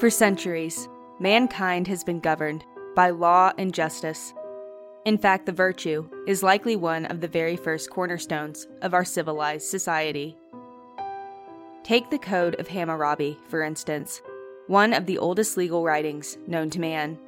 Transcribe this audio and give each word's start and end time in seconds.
For 0.00 0.08
centuries, 0.08 0.88
mankind 1.18 1.86
has 1.88 2.04
been 2.04 2.20
governed 2.20 2.64
by 2.96 3.10
law 3.10 3.52
and 3.58 3.74
justice. 3.74 4.32
In 5.04 5.18
fact, 5.18 5.44
the 5.44 5.52
virtue 5.52 6.08
is 6.26 6.42
likely 6.42 6.74
one 6.74 7.04
of 7.04 7.20
the 7.20 7.28
very 7.28 7.54
first 7.54 7.90
cornerstones 7.90 8.66
of 8.80 8.94
our 8.94 9.04
civilized 9.04 9.66
society. 9.66 10.38
Take 11.82 12.08
the 12.08 12.16
Code 12.16 12.58
of 12.58 12.68
Hammurabi, 12.68 13.38
for 13.50 13.62
instance, 13.62 14.22
one 14.68 14.94
of 14.94 15.04
the 15.04 15.18
oldest 15.18 15.58
legal 15.58 15.84
writings 15.84 16.38
known 16.46 16.70
to 16.70 16.80
man. 16.80 17.18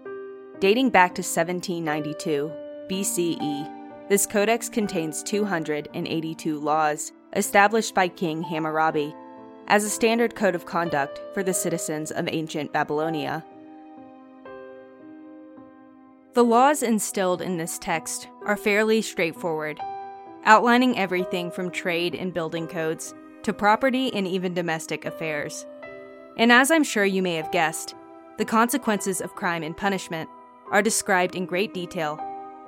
Dating 0.58 0.88
back 0.88 1.14
to 1.16 1.20
1792 1.20 2.50
BCE, 2.88 4.08
this 4.08 4.24
codex 4.24 4.70
contains 4.70 5.22
282 5.22 6.58
laws 6.58 7.12
established 7.34 7.94
by 7.94 8.08
King 8.08 8.42
Hammurabi 8.42 9.14
as 9.68 9.84
a 9.84 9.90
standard 9.90 10.34
code 10.34 10.54
of 10.54 10.66
conduct 10.66 11.20
for 11.34 11.42
the 11.42 11.54
citizens 11.54 12.10
of 12.10 12.28
ancient 12.30 12.72
Babylonia. 12.72 13.44
The 16.34 16.44
laws 16.44 16.82
instilled 16.82 17.42
in 17.42 17.58
this 17.58 17.78
text 17.78 18.28
are 18.46 18.56
fairly 18.56 19.02
straightforward, 19.02 19.78
outlining 20.44 20.98
everything 20.98 21.50
from 21.50 21.70
trade 21.70 22.14
and 22.14 22.32
building 22.32 22.66
codes 22.66 23.14
to 23.42 23.52
property 23.52 24.12
and 24.14 24.26
even 24.26 24.54
domestic 24.54 25.04
affairs. 25.04 25.66
And 26.38 26.50
as 26.50 26.70
I'm 26.70 26.84
sure 26.84 27.04
you 27.04 27.22
may 27.22 27.34
have 27.34 27.52
guessed, 27.52 27.94
the 28.38 28.44
consequences 28.44 29.20
of 29.20 29.34
crime 29.34 29.62
and 29.62 29.76
punishment 29.76 30.30
are 30.70 30.80
described 30.80 31.34
in 31.34 31.44
great 31.44 31.74
detail, 31.74 32.18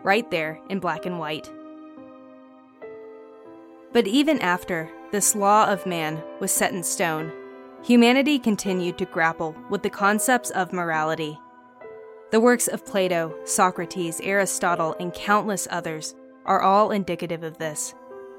right 0.02 0.30
there 0.30 0.60
in 0.68 0.78
black 0.78 1.06
and 1.06 1.18
white. 1.18 1.50
But 3.94 4.06
even 4.06 4.40
after 4.40 4.90
this 5.14 5.36
law 5.36 5.64
of 5.68 5.86
man 5.86 6.20
was 6.40 6.50
set 6.50 6.72
in 6.72 6.82
stone, 6.82 7.30
humanity 7.84 8.36
continued 8.36 8.98
to 8.98 9.04
grapple 9.04 9.54
with 9.70 9.80
the 9.84 9.88
concepts 9.88 10.50
of 10.50 10.72
morality. 10.72 11.38
The 12.32 12.40
works 12.40 12.66
of 12.66 12.84
Plato, 12.84 13.32
Socrates, 13.44 14.20
Aristotle, 14.24 14.96
and 14.98 15.14
countless 15.14 15.68
others 15.70 16.16
are 16.44 16.62
all 16.62 16.90
indicative 16.90 17.44
of 17.44 17.58
this, 17.58 17.94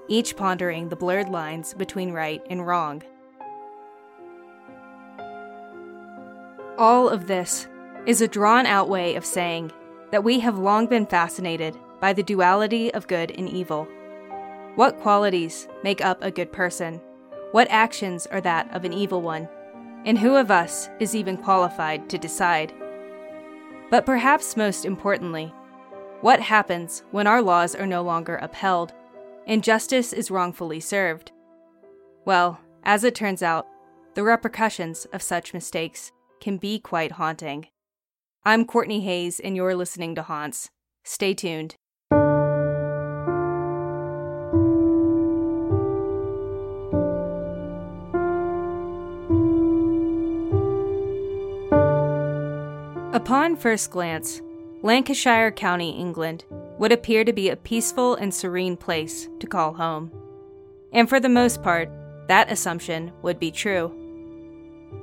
each 0.10 0.36
pondering 0.36 0.90
the 0.90 0.98
blurred 0.98 1.30
lines 1.30 1.74
between 1.74 2.12
right 2.12 2.42
and 2.50 2.68
wrong. 2.68 3.04
All 6.78 7.08
of 7.08 7.28
this 7.28 7.70
is 8.06 8.20
a 8.20 8.28
drawn 8.28 8.66
out 8.66 8.90
way 8.90 9.16
of 9.16 9.24
saying 9.24 9.72
that 10.12 10.26
we 10.26 10.42
have 10.42 10.58
long 10.58 10.88
been 10.88 11.06
fascinated 11.06 11.78
by 12.02 12.12
the 12.12 12.22
duality 12.22 12.94
of 12.94 13.08
good 13.08 13.32
and 13.32 13.48
evil 13.48 13.88
what 14.76 15.00
qualities 15.00 15.68
make 15.84 16.04
up 16.04 16.22
a 16.22 16.32
good 16.32 16.52
person? 16.52 17.00
What 17.52 17.68
actions 17.70 18.28
are 18.28 18.42
that 18.42 18.74
of 18.76 18.84
an 18.84 18.92
evil 18.92 19.22
one? 19.22 19.48
And 20.06 20.20
who 20.20 20.36
of 20.36 20.52
us 20.52 20.90
is 21.00 21.16
even 21.16 21.38
qualified 21.38 22.10
to 22.10 22.18
decide? 22.18 22.74
But 23.90 24.06
perhaps 24.06 24.58
most 24.58 24.84
importantly, 24.84 25.54
what 26.22 26.42
happens 26.42 27.04
when 27.12 27.28
our 27.28 27.42
laws 27.42 27.74
are 27.76 27.88
no 27.88 28.02
longer 28.02 28.36
upheld 28.36 28.94
and 29.48 29.64
justice 29.64 30.12
is 30.12 30.32
wrongfully 30.32 30.80
served? 30.80 31.32
Well, 32.26 32.60
as 32.84 33.04
it 33.04 33.16
turns 33.16 33.42
out, 33.42 33.68
the 34.16 34.24
repercussions 34.24 35.06
of 35.14 35.22
such 35.22 35.54
mistakes 35.54 36.12
can 36.42 36.58
be 36.58 36.80
quite 36.80 37.14
haunting. 37.14 37.68
I'm 38.44 38.66
Courtney 38.66 39.02
Hayes, 39.02 39.40
and 39.40 39.56
you're 39.56 39.76
listening 39.76 40.16
to 40.16 40.22
Haunts. 40.22 40.70
Stay 41.04 41.34
tuned. 41.34 41.76
First 53.58 53.90
glance, 53.92 54.42
Lancashire 54.84 55.52
County, 55.52 55.98
England, 55.98 56.46
would 56.78 56.92
appear 56.92 57.24
to 57.24 57.34
be 57.34 57.50
a 57.50 57.56
peaceful 57.56 58.16
and 58.16 58.34
serene 58.34 58.78
place 58.78 59.28
to 59.40 59.48
call 59.48 59.74
home. 59.74 60.12
And 60.92 61.10
for 61.10 61.20
the 61.20 61.30
most 61.30 61.64
part, 61.64 61.90
that 62.28 62.52
assumption 62.52 63.12
would 63.22 63.40
be 63.40 63.52
true. 63.52 63.94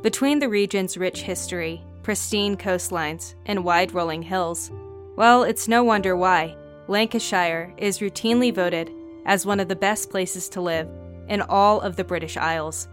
Between 0.03 0.39
the 0.39 0.49
region's 0.49 0.97
rich 0.97 1.23
history, 1.23 1.85
pristine 2.03 2.57
coastlines, 2.57 3.35
and 3.47 3.65
wide 3.65 3.93
rolling 3.93 4.23
hills, 4.23 4.71
well, 5.17 5.43
it's 5.43 5.69
no 5.69 5.83
wonder 5.83 6.17
why 6.17 6.57
Lancashire 6.89 7.75
is 7.79 7.99
routinely 7.99 8.55
voted 8.55 8.91
as 9.25 9.47
one 9.47 9.61
of 9.61 9.69
the 9.69 9.77
best 9.77 10.11
places 10.11 10.49
to 10.51 10.61
live 10.61 10.89
in 11.29 11.43
all 11.43 11.81
of 11.81 11.97
the 11.97 12.05
British 12.05 12.37
Isles. 12.37 12.89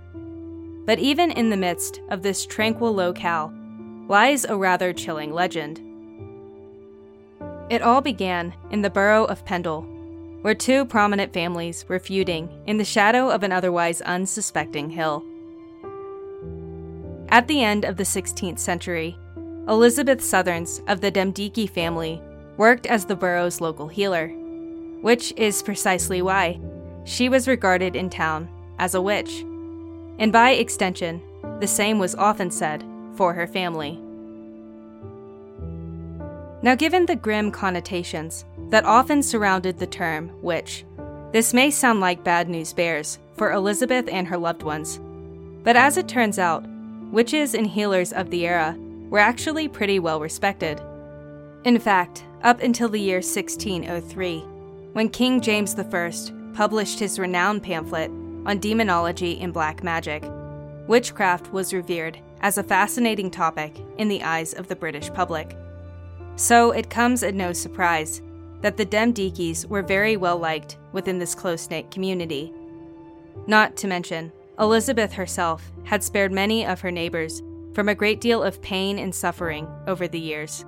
But 0.86 1.00
even 1.00 1.32
in 1.32 1.50
the 1.50 1.58
midst 1.58 2.02
of 2.10 2.22
this 2.24 2.46
tranquil 2.46 2.94
locale, 2.94 3.54
lies 4.10 4.44
a 4.44 4.58
rather 4.58 4.92
chilling 4.92 5.32
legend. 5.32 5.80
It 7.70 7.84
all 7.84 8.02
began 8.02 8.56
in 8.72 8.82
the 8.82 8.90
borough 8.90 9.26
of 9.26 9.46
Pendle, 9.46 9.84
where 10.42 10.56
two 10.56 10.84
prominent 10.84 11.32
families 11.32 11.86
were 11.88 12.00
feuding 12.00 12.50
in 12.66 12.78
the 12.78 12.84
shadow 12.84 13.30
of 13.30 13.44
an 13.44 13.52
otherwise 13.52 14.02
unsuspecting 14.02 14.90
hill. 14.90 15.24
At 17.30 17.48
the 17.48 17.64
end 17.64 17.86
of 17.86 17.98
the 17.98 18.04
16th 18.04 18.58
century, 18.58 19.16
Elizabeth 19.68 20.24
Southerns 20.24 20.82
of 20.88 21.02
the 21.02 21.12
Demdike 21.12 21.70
family 21.70 22.20
worked 22.58 22.88
as 22.88 23.06
the 23.06 23.16
borough's 23.16 23.62
local 23.62 23.88
healer, 23.88 24.30
which 25.02 25.32
is 25.38 25.62
precisely 25.62 26.24
why 26.24 26.60
she 27.04 27.30
was 27.30 27.48
regarded 27.48 27.96
in 27.96 28.10
town 28.10 28.50
as 28.80 28.96
a 28.96 29.02
witch. 29.02 29.42
And 30.18 30.34
by 30.34 30.52
extension, 30.52 31.22
the 31.60 31.68
same 31.68 32.00
was 32.00 32.16
often 32.16 32.50
said 32.50 32.84
for 33.20 33.34
her 33.34 33.46
family. 33.46 34.00
Now, 36.62 36.74
given 36.76 37.06
the 37.06 37.18
grim 37.18 37.52
connotations 37.52 38.46
that 38.70 38.86
often 38.86 39.22
surrounded 39.22 39.78
the 39.78 39.88
term 39.88 40.32
witch, 40.42 40.86
this 41.34 41.54
may 41.54 41.70
sound 41.70 42.00
like 42.00 42.24
bad 42.24 42.48
news 42.48 42.72
bears 42.72 43.20
for 43.36 43.52
Elizabeth 43.52 44.08
and 44.08 44.26
her 44.26 44.38
loved 44.38 44.64
ones. 44.64 45.02
But 45.66 45.76
as 45.76 45.98
it 45.98 46.08
turns 46.08 46.40
out, 46.40 46.66
witches 47.12 47.56
and 47.56 47.68
healers 47.68 48.14
of 48.14 48.30
the 48.30 48.48
era 48.48 48.78
were 49.10 49.20
actually 49.20 49.68
pretty 49.68 50.00
well 50.00 50.22
respected. 50.22 50.82
In 51.66 51.78
fact, 51.78 52.24
up 52.44 52.62
until 52.62 52.88
the 52.88 53.02
year 53.02 53.18
1603, 53.18 54.40
when 54.94 55.10
King 55.10 55.42
James 55.42 55.78
I 55.78 56.12
published 56.54 57.00
his 57.00 57.20
renowned 57.20 57.64
pamphlet 57.64 58.12
on 58.46 58.60
demonology 58.62 59.38
and 59.42 59.54
black 59.54 59.84
magic, 59.84 60.24
witchcraft 60.88 61.52
was 61.52 61.74
revered 61.74 62.18
as 62.42 62.58
a 62.58 62.64
fascinating 62.64 63.30
topic 63.30 63.78
in 63.98 64.08
the 64.08 64.24
eyes 64.24 64.54
of 64.54 64.68
the 64.68 64.76
British 64.76 65.12
public. 65.12 65.58
So 66.36 66.72
it 66.72 66.90
comes 66.90 67.24
at 67.24 67.36
no 67.36 67.54
surprise 67.54 68.22
that 68.62 68.78
the 68.78 68.86
Demdikes 68.86 69.66
were 69.66 69.82
very 69.82 70.18
well 70.18 70.38
liked 70.38 70.78
within 70.92 71.20
this 71.20 71.36
close 71.36 71.70
knit 71.70 71.92
community. 71.92 72.54
Not 73.48 73.76
to 73.78 73.88
mention, 73.88 74.32
Elizabeth 74.60 75.14
herself 75.14 75.72
had 75.84 76.04
spared 76.04 76.32
many 76.32 76.66
of 76.66 76.82
her 76.82 76.92
neighbors 76.92 77.42
from 77.74 77.88
a 77.88 77.96
great 77.96 78.20
deal 78.20 78.44
of 78.44 78.62
pain 78.62 79.00
and 79.00 79.14
suffering 79.14 79.68
over 79.88 80.08
the 80.08 80.20
years. 80.20 80.66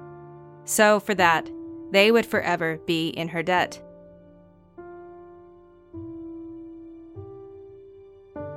So, 0.65 0.99
for 0.99 1.13
that, 1.15 1.49
they 1.91 2.11
would 2.11 2.25
forever 2.25 2.79
be 2.85 3.09
in 3.09 3.27
her 3.29 3.43
debt. 3.43 3.81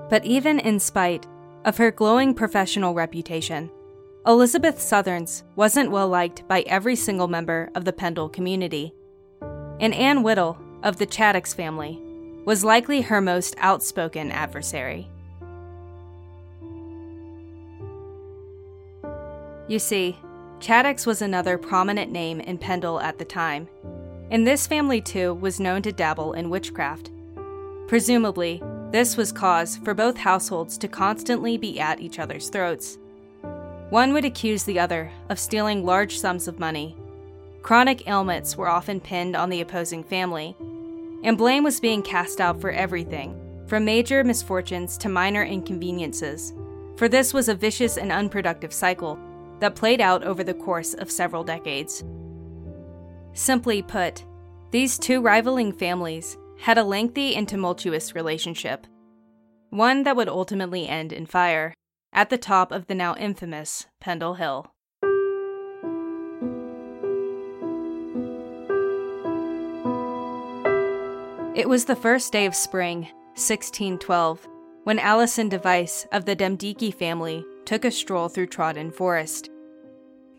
But 0.09 0.25
even 0.25 0.61
in 0.61 0.79
spite 0.79 1.27
of 1.65 1.77
her 1.79 1.91
glowing 1.91 2.35
professional 2.35 2.95
reputation. 2.95 3.71
Elizabeth 4.27 4.81
Southerns 4.81 5.45
wasn't 5.57 5.91
well 5.91 6.09
liked 6.09 6.47
by 6.49 6.63
every 6.63 6.97
single 6.97 7.29
member 7.29 7.71
of 7.75 7.85
the 7.85 7.93
Pendle 7.93 8.29
community. 8.29 8.95
And 9.81 9.95
Anne 9.95 10.23
Whittle, 10.23 10.59
of 10.83 10.99
the 10.99 11.07
Chattox 11.07 11.55
family, 11.55 12.01
was 12.45 12.65
likely 12.65 13.01
her 13.01 13.21
most 13.21 13.55
outspoken 13.59 14.31
adversary. 14.31 15.09
You 19.67 19.79
see, 19.79 20.19
Chattox 20.59 21.07
was 21.07 21.23
another 21.23 21.57
prominent 21.57 22.13
name 22.13 22.41
in 22.41 22.59
Pendle 22.59 23.01
at 23.01 23.19
the 23.19 23.25
time, 23.25 23.69
and 24.31 24.47
this 24.47 24.67
family 24.67 25.01
too 25.01 25.35
was 25.35 25.61
known 25.61 25.83
to 25.83 25.93
dabble 25.93 26.35
in 26.35 26.51
witchcraft. 26.51 27.11
Presumably, 27.87 28.63
this 28.95 29.17
was 29.17 29.33
cause 29.33 29.77
for 29.79 29.93
both 29.93 30.17
households 30.17 30.79
to 30.79 30.87
constantly 30.87 31.59
be 31.59 31.81
at 31.81 31.99
each 31.99 32.21
other's 32.21 32.49
throats. 32.49 32.97
One 33.91 34.13
would 34.13 34.25
accuse 34.25 34.63
the 34.63 34.79
other 34.79 35.11
of 35.29 35.41
stealing 35.41 35.85
large 35.85 36.17
sums 36.17 36.47
of 36.47 36.61
money. 36.61 36.97
Chronic 37.63 38.07
ailments 38.07 38.57
were 38.57 38.69
often 38.69 39.01
pinned 39.01 39.35
on 39.35 39.51
the 39.51 39.63
opposing 39.63 40.05
family, 40.05 40.55
and 41.25 41.37
blame 41.37 41.65
was 41.65 41.81
being 41.81 42.03
cast 42.03 42.41
out 42.41 42.61
for 42.61 42.71
everything, 42.71 43.37
from 43.67 43.85
major 43.85 44.23
misfortunes 44.23 44.97
to 44.99 45.09
minor 45.09 45.43
inconveniences, 45.43 46.53
for 46.95 47.09
this 47.09 47.35
was 47.35 47.49
a 47.49 47.55
vicious 47.57 47.99
and 47.99 48.13
unproductive 48.13 48.73
cycle 48.73 49.19
that 49.59 49.75
played 49.75 50.01
out 50.01 50.23
over 50.23 50.45
the 50.45 50.55
course 50.55 50.95
of 50.95 51.11
several 51.11 51.43
decades. 51.43 52.05
Simply 53.33 53.83
put, 53.83 54.25
these 54.71 55.01
two 55.01 55.21
rivaling 55.21 55.73
families 55.73 56.37
had 56.59 56.79
a 56.79 56.85
lengthy 56.85 57.35
and 57.35 57.49
tumultuous 57.49 58.15
relationship, 58.15 58.87
one 59.71 60.05
that 60.05 60.17
would 60.17 60.29
ultimately 60.29 60.89
end 60.89 61.13
in 61.13 61.27
fire, 61.27 61.75
at 62.13 62.31
the 62.31 62.39
top 62.39 62.71
of 62.71 62.87
the 62.87 62.95
now 62.95 63.15
infamous 63.17 63.87
Pendle 64.01 64.35
Hill. 64.35 64.71
It 71.55 71.69
was 71.69 71.85
the 71.85 71.97
first 71.97 72.33
day 72.33 72.47
of 72.47 72.55
spring, 72.55 73.03
1612, 73.35 74.49
when 74.85 74.99
Alison 74.99 75.49
Device 75.49 76.07
of 76.13 76.25
the 76.25 76.37
Demdike 76.37 76.95
family 76.95 77.45
took 77.65 77.85
a 77.85 77.91
stroll 77.91 78.29
through 78.29 78.49
Trawden 78.49 78.93
Forest. 78.93 79.51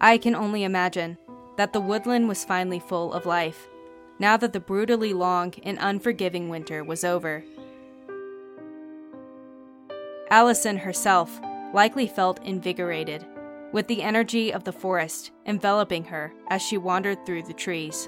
I 0.01 0.17
can 0.17 0.35
only 0.35 0.63
imagine 0.63 1.17
that 1.57 1.73
the 1.73 1.79
woodland 1.79 2.27
was 2.27 2.45
finally 2.45 2.79
full 2.79 3.13
of 3.13 3.25
life, 3.25 3.67
now 4.19 4.38
that 4.38 4.53
the 4.53 4.59
brutally 4.59 5.13
long 5.13 5.53
and 5.63 5.77
unforgiving 5.79 6.50
winter 6.50 6.83
was 6.83 7.03
over. 7.03 7.44
Allison 10.29 10.77
herself 10.77 11.39
likely 11.73 12.07
felt 12.07 12.41
invigorated, 12.44 13.25
with 13.71 13.88
the 13.88 14.01
energy 14.01 14.53
of 14.53 14.63
the 14.63 14.71
forest 14.71 15.31
enveloping 15.45 16.06
her 16.06 16.33
as 16.47 16.62
she 16.62 16.77
wandered 16.77 17.25
through 17.25 17.44
the 17.44 17.53
trees. 17.53 18.07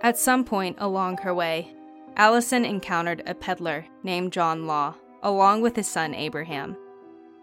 At 0.00 0.18
some 0.18 0.44
point 0.44 0.76
along 0.78 1.18
her 1.18 1.34
way, 1.34 1.74
Allison 2.16 2.64
encountered 2.64 3.22
a 3.26 3.34
peddler 3.34 3.86
named 4.02 4.32
John 4.32 4.66
Law, 4.66 4.94
along 5.22 5.62
with 5.62 5.76
his 5.76 5.88
son 5.88 6.14
Abraham. 6.14 6.76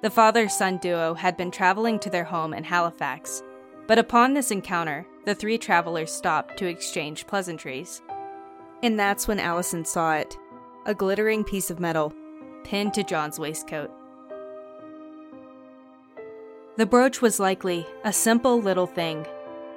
The 0.01 0.09
father 0.09 0.47
son 0.47 0.77
duo 0.77 1.13
had 1.13 1.35
been 1.35 1.51
traveling 1.51 1.99
to 1.99 2.09
their 2.09 2.25
home 2.25 2.53
in 2.53 2.63
Halifax, 2.63 3.43
but 3.87 3.99
upon 3.99 4.33
this 4.33 4.51
encounter, 4.51 5.05
the 5.25 5.35
three 5.35 5.57
travelers 5.57 6.11
stopped 6.11 6.57
to 6.57 6.65
exchange 6.65 7.27
pleasantries. 7.27 8.01
And 8.81 8.99
that's 8.99 9.27
when 9.27 9.39
Allison 9.39 9.85
saw 9.85 10.13
it 10.13 10.37
a 10.85 10.93
glittering 10.93 11.43
piece 11.43 11.69
of 11.69 11.79
metal 11.79 12.13
pinned 12.63 12.93
to 12.93 13.03
John's 13.03 13.39
waistcoat. 13.39 13.91
The 16.77 16.85
brooch 16.85 17.21
was 17.21 17.39
likely 17.39 17.85
a 18.03 18.13
simple 18.13 18.61
little 18.61 18.87
thing, 18.87 19.27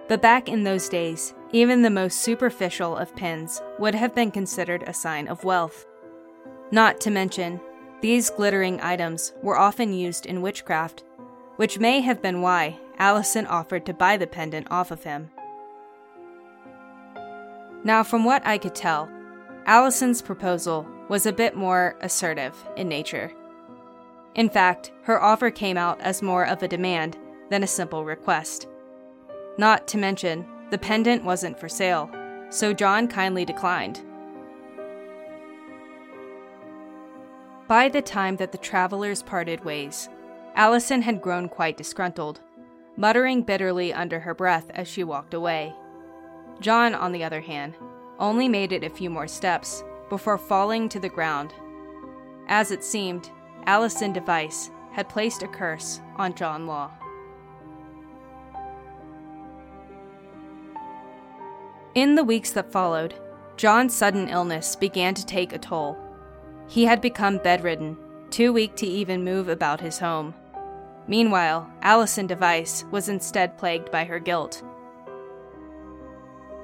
but 0.08 0.22
back 0.22 0.48
in 0.48 0.62
those 0.62 0.88
days, 0.88 1.34
even 1.50 1.82
the 1.82 1.90
most 1.90 2.20
superficial 2.20 2.96
of 2.96 3.14
pins 3.16 3.60
would 3.78 3.94
have 3.94 4.14
been 4.14 4.30
considered 4.30 4.84
a 4.84 4.94
sign 4.94 5.26
of 5.26 5.44
wealth. 5.44 5.84
Not 6.70 7.00
to 7.00 7.10
mention, 7.10 7.60
these 8.00 8.30
glittering 8.30 8.80
items 8.80 9.32
were 9.42 9.58
often 9.58 9.92
used 9.92 10.26
in 10.26 10.42
witchcraft, 10.42 11.04
which 11.62 11.78
may 11.78 12.00
have 12.00 12.20
been 12.20 12.40
why 12.40 12.76
Allison 12.98 13.46
offered 13.46 13.86
to 13.86 13.94
buy 13.94 14.16
the 14.16 14.26
pendant 14.26 14.66
off 14.68 14.90
of 14.90 15.04
him. 15.04 15.30
Now, 17.84 18.02
from 18.02 18.24
what 18.24 18.44
I 18.44 18.58
could 18.58 18.74
tell, 18.74 19.08
Allison's 19.64 20.22
proposal 20.22 20.84
was 21.08 21.24
a 21.24 21.32
bit 21.32 21.54
more 21.54 21.94
assertive 22.00 22.56
in 22.76 22.88
nature. 22.88 23.32
In 24.34 24.48
fact, 24.48 24.90
her 25.02 25.22
offer 25.22 25.52
came 25.52 25.76
out 25.76 26.00
as 26.00 26.20
more 26.20 26.44
of 26.44 26.64
a 26.64 26.66
demand 26.66 27.16
than 27.48 27.62
a 27.62 27.68
simple 27.68 28.04
request. 28.04 28.66
Not 29.56 29.86
to 29.86 29.98
mention, 29.98 30.44
the 30.70 30.78
pendant 30.78 31.22
wasn't 31.22 31.60
for 31.60 31.68
sale, 31.68 32.10
so 32.50 32.72
John 32.72 33.06
kindly 33.06 33.44
declined. 33.44 34.00
By 37.68 37.88
the 37.88 38.02
time 38.02 38.34
that 38.38 38.50
the 38.50 38.58
travelers 38.58 39.22
parted 39.22 39.64
ways, 39.64 40.08
Alison 40.54 41.02
had 41.02 41.22
grown 41.22 41.48
quite 41.48 41.76
disgruntled, 41.76 42.40
muttering 42.96 43.42
bitterly 43.42 43.92
under 43.92 44.20
her 44.20 44.34
breath 44.34 44.70
as 44.70 44.86
she 44.86 45.02
walked 45.02 45.34
away. 45.34 45.74
John, 46.60 46.94
on 46.94 47.12
the 47.12 47.24
other 47.24 47.40
hand, 47.40 47.74
only 48.18 48.48
made 48.48 48.72
it 48.72 48.84
a 48.84 48.90
few 48.90 49.08
more 49.08 49.26
steps 49.26 49.82
before 50.08 50.38
falling 50.38 50.88
to 50.90 51.00
the 51.00 51.08
ground. 51.08 51.54
As 52.48 52.70
it 52.70 52.84
seemed, 52.84 53.30
Alison 53.66 54.12
Device 54.12 54.70
had 54.92 55.08
placed 55.08 55.42
a 55.42 55.48
curse 55.48 56.00
on 56.16 56.34
John 56.34 56.66
Law. 56.66 56.90
In 61.94 62.14
the 62.14 62.24
weeks 62.24 62.50
that 62.52 62.72
followed, 62.72 63.14
John's 63.56 63.94
sudden 63.94 64.28
illness 64.28 64.76
began 64.76 65.14
to 65.14 65.26
take 65.26 65.52
a 65.52 65.58
toll. 65.58 65.96
He 66.68 66.84
had 66.84 67.00
become 67.00 67.38
bedridden, 67.38 67.96
too 68.30 68.52
weak 68.52 68.76
to 68.76 68.86
even 68.86 69.24
move 69.24 69.48
about 69.48 69.80
his 69.80 69.98
home. 69.98 70.34
Meanwhile, 71.08 71.70
Allison 71.82 72.26
Device 72.26 72.84
was 72.90 73.08
instead 73.08 73.58
plagued 73.58 73.90
by 73.90 74.04
her 74.04 74.18
guilt. 74.18 74.62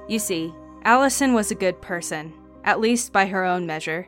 You 0.07 0.19
see, 0.19 0.53
Allison 0.83 1.33
was 1.33 1.51
a 1.51 1.55
good 1.55 1.81
person, 1.81 2.33
at 2.63 2.79
least 2.79 3.11
by 3.11 3.25
her 3.27 3.43
own 3.43 3.65
measure. 3.65 4.07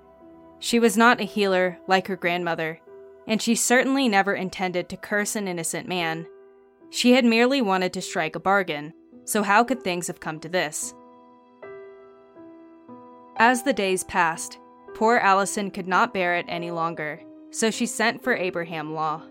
She 0.60 0.80
was 0.80 0.98
not 0.98 1.22
a 1.22 1.26
healer 1.26 1.78
like 1.88 2.08
her 2.08 2.16
grandmother, 2.16 2.80
and 3.28 3.42
she 3.42 3.56
certainly 3.56 4.08
never 4.08 4.34
intended 4.34 4.90
to 4.90 4.98
curse 4.98 5.36
an 5.36 5.48
innocent 5.48 5.88
man. 5.88 6.26
She 6.90 7.14
had 7.14 7.26
merely 7.26 7.62
wanted 7.62 7.94
to 7.94 8.02
strike 8.02 8.36
a 8.36 8.40
bargain, 8.40 8.94
so 9.26 9.44
how 9.44 9.64
could 9.64 9.84
things 9.84 10.08
have 10.08 10.20
come 10.20 10.40
to 10.40 10.50
this? 10.50 10.94
As 13.38 13.64
the 13.64 13.74
days 13.74 14.04
passed, 14.04 14.60
Poor 14.94 15.18
Allison 15.18 15.72
could 15.72 15.88
not 15.88 16.14
bear 16.14 16.36
it 16.36 16.46
any 16.48 16.70
longer, 16.70 17.22
so 17.50 17.72
she 17.72 17.86
sent 17.86 18.24
for 18.24 18.36
Abraham 18.36 18.94
Law. 18.94 19.24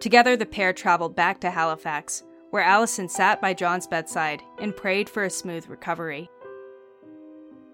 Together, 0.00 0.36
the 0.36 0.46
pair 0.46 0.72
traveled 0.72 1.16
back 1.16 1.40
to 1.40 1.50
Halifax, 1.50 2.22
where 2.50 2.62
Allison 2.62 3.08
sat 3.08 3.40
by 3.40 3.54
John's 3.54 3.86
bedside 3.86 4.42
and 4.60 4.76
prayed 4.76 5.08
for 5.08 5.24
a 5.24 5.30
smooth 5.30 5.66
recovery. 5.68 6.30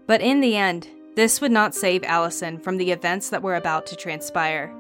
But 0.07 0.21
in 0.21 0.41
the 0.41 0.57
end, 0.57 0.89
this 1.15 1.41
would 1.41 1.53
not 1.53 1.75
save 1.75 2.05
Allison 2.05 2.59
from 2.59 2.79
the 2.79 2.91
events 2.91 3.29
that 3.31 3.43
were 3.43 3.57
about 3.57 3.87
to 3.87 3.97
transpire. 3.97 4.75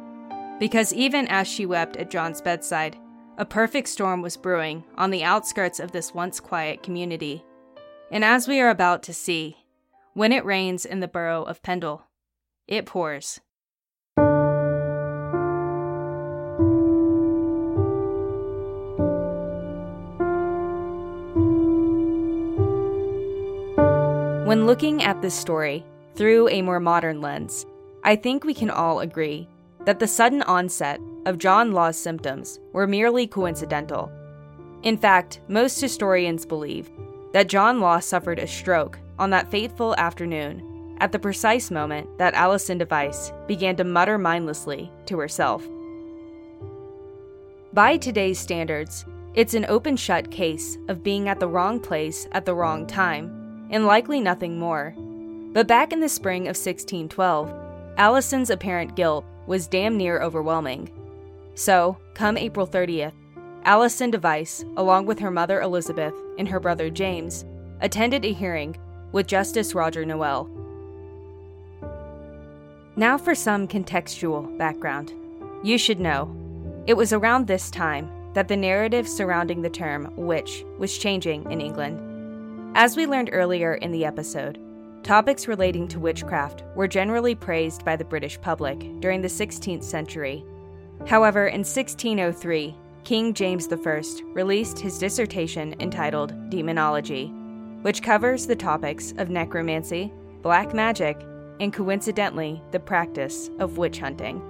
Because 0.59 0.94
even 0.94 1.27
as 1.29 1.47
she 1.47 1.67
wept 1.67 1.97
at 1.97 2.11
John's 2.11 2.41
bedside, 2.41 2.97
a 3.39 3.44
perfect 3.44 3.89
storm 3.89 4.23
was 4.23 4.37
brewing 4.37 4.85
on 4.97 5.11
the 5.11 5.25
outskirts 5.25 5.81
of 5.81 5.93
this 5.93 6.15
once 6.15 6.41
quiet 6.41 6.83
community. 6.83 7.44
And 8.11 8.25
as 8.25 8.47
we 8.47 8.61
are 8.61 8.71
about 8.71 9.03
to 9.05 9.15
see, 9.15 9.56
when 10.15 10.33
it 10.33 10.44
rains 10.44 10.85
in 10.85 11.00
the 11.00 11.09
borough 11.09 11.43
of 11.43 11.62
Pendle, 11.62 12.05
it 12.69 12.87
pours. 12.87 13.41
Looking 24.72 25.02
at 25.02 25.20
this 25.20 25.34
story 25.34 25.84
through 26.14 26.48
a 26.48 26.62
more 26.62 26.80
modern 26.80 27.20
lens, 27.20 27.66
I 28.04 28.16
think 28.16 28.42
we 28.42 28.54
can 28.54 28.70
all 28.70 29.00
agree 29.00 29.46
that 29.84 29.98
the 29.98 30.06
sudden 30.06 30.41
onset 30.44 30.98
of 31.26 31.36
John 31.36 31.72
Law's 31.72 31.98
symptoms 31.98 32.58
were 32.72 32.86
merely 32.86 33.26
coincidental. 33.26 34.10
In 34.82 34.96
fact, 34.96 35.43
most 35.46 35.79
historians 35.79 36.46
believe 36.46 36.91
that 37.34 37.50
John 37.50 37.81
Law 37.81 37.98
suffered 37.98 38.38
a 38.38 38.46
stroke 38.46 38.98
on 39.19 39.29
that 39.29 39.50
fateful 39.50 39.94
afternoon 39.98 40.96
at 41.00 41.12
the 41.12 41.19
precise 41.19 41.70
moment 41.70 42.08
that 42.17 42.32
Alison 42.32 42.79
Device 42.79 43.31
began 43.46 43.76
to 43.76 43.84
mutter 43.84 44.17
mindlessly 44.17 44.91
to 45.05 45.19
herself. 45.19 45.69
By 47.74 47.98
today's 47.98 48.38
standards, 48.38 49.05
it's 49.34 49.52
an 49.52 49.67
open 49.69 49.98
shut 49.98 50.31
case 50.31 50.79
of 50.88 51.02
being 51.02 51.29
at 51.29 51.41
the 51.41 51.48
wrong 51.48 51.79
place 51.79 52.26
at 52.32 52.46
the 52.46 52.55
wrong 52.55 52.86
time, 52.86 53.42
and 53.72 53.84
likely 53.86 54.20
nothing 54.20 54.58
more. 54.58 54.94
But 55.52 55.67
back 55.67 55.93
in 55.93 55.98
the 55.98 56.08
spring 56.08 56.43
of 56.43 56.56
1612, 56.56 57.52
Alison's 57.96 58.50
apparent 58.50 58.94
guilt 58.94 59.24
was 59.46 59.67
damn 59.67 59.96
near 59.96 60.22
overwhelming. 60.22 60.91
So, 61.55 61.98
come 62.14 62.38
April 62.38 62.67
30th, 62.67 63.12
Alison 63.64 64.10
Device, 64.10 64.64
along 64.76 65.06
with 65.06 65.19
her 65.19 65.31
mother 65.31 65.60
Elizabeth 65.60 66.14
and 66.38 66.48
her 66.48 66.60
brother 66.60 66.88
James, 66.88 67.44
attended 67.81 68.24
a 68.24 68.32
hearing 68.32 68.76
with 69.10 69.26
Justice 69.26 69.74
Roger 69.74 70.05
Nowell 70.05 70.48
now 72.96 73.17
for 73.17 73.34
some 73.34 73.67
contextual 73.67 74.56
background. 74.58 75.12
You 75.62 75.79
should 75.79 76.00
know, 76.00 76.34
it 76.86 76.94
was 76.94 77.12
around 77.12 77.46
this 77.46 77.70
time 77.70 78.10
that 78.34 78.48
the 78.48 78.56
narrative 78.56 79.08
surrounding 79.08 79.62
the 79.62 79.70
term 79.70 80.12
witch 80.17 80.64
was 80.79 80.98
changing 80.98 81.50
in 81.50 81.60
England. 81.60 82.11
As 82.74 82.96
we 82.96 83.06
learned 83.06 83.29
earlier 83.34 83.74
in 83.74 83.93
the 83.93 84.06
episode, 84.06 84.58
topics 85.02 85.46
relating 85.46 85.86
to 85.88 86.00
witchcraft 86.00 86.64
were 86.74 86.88
generally 86.88 87.34
praised 87.34 87.84
by 87.84 87.96
the 87.96 88.05
British 88.05 88.41
public 88.41 88.79
during 89.00 89.20
the 89.20 89.29
16th 89.29 89.84
century. 89.84 90.43
However, 91.06 91.48
in 91.48 91.60
1603, 91.60 92.74
King 93.05 93.34
James 93.34 93.70
I 93.70 94.02
released 94.32 94.79
his 94.79 94.98
dissertation 94.98 95.74
entitled 95.81 96.32
Demonology, 96.48 97.26
which 97.82 98.02
covers 98.02 98.46
the 98.46 98.56
topics 98.56 99.12
of 99.19 99.29
necromancy, 99.29 100.10
black 100.41 100.72
magic, 100.72 101.20
and 101.60 101.74
coincidentally, 101.74 102.62
the 102.70 102.81
practice 102.81 103.50
of 103.58 103.76
witch 103.76 103.98
hunting. 103.98 104.41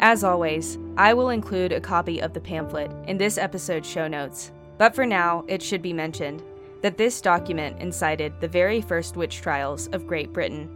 As 0.00 0.24
always, 0.24 0.78
I 0.96 1.14
will 1.14 1.30
include 1.30 1.70
a 1.70 1.80
copy 1.80 2.20
of 2.20 2.32
the 2.34 2.40
pamphlet 2.40 2.90
in 3.06 3.18
this 3.18 3.38
episode's 3.38 3.88
show 3.88 4.08
notes, 4.08 4.50
but 4.78 4.94
for 4.94 5.06
now, 5.06 5.44
it 5.48 5.62
should 5.62 5.82
be 5.82 5.92
mentioned 5.92 6.42
that 6.82 6.98
this 6.98 7.20
document 7.20 7.80
incited 7.80 8.32
the 8.40 8.48
very 8.48 8.80
first 8.80 9.16
witch 9.16 9.40
trials 9.40 9.88
of 9.88 10.06
Great 10.06 10.32
Britain, 10.32 10.68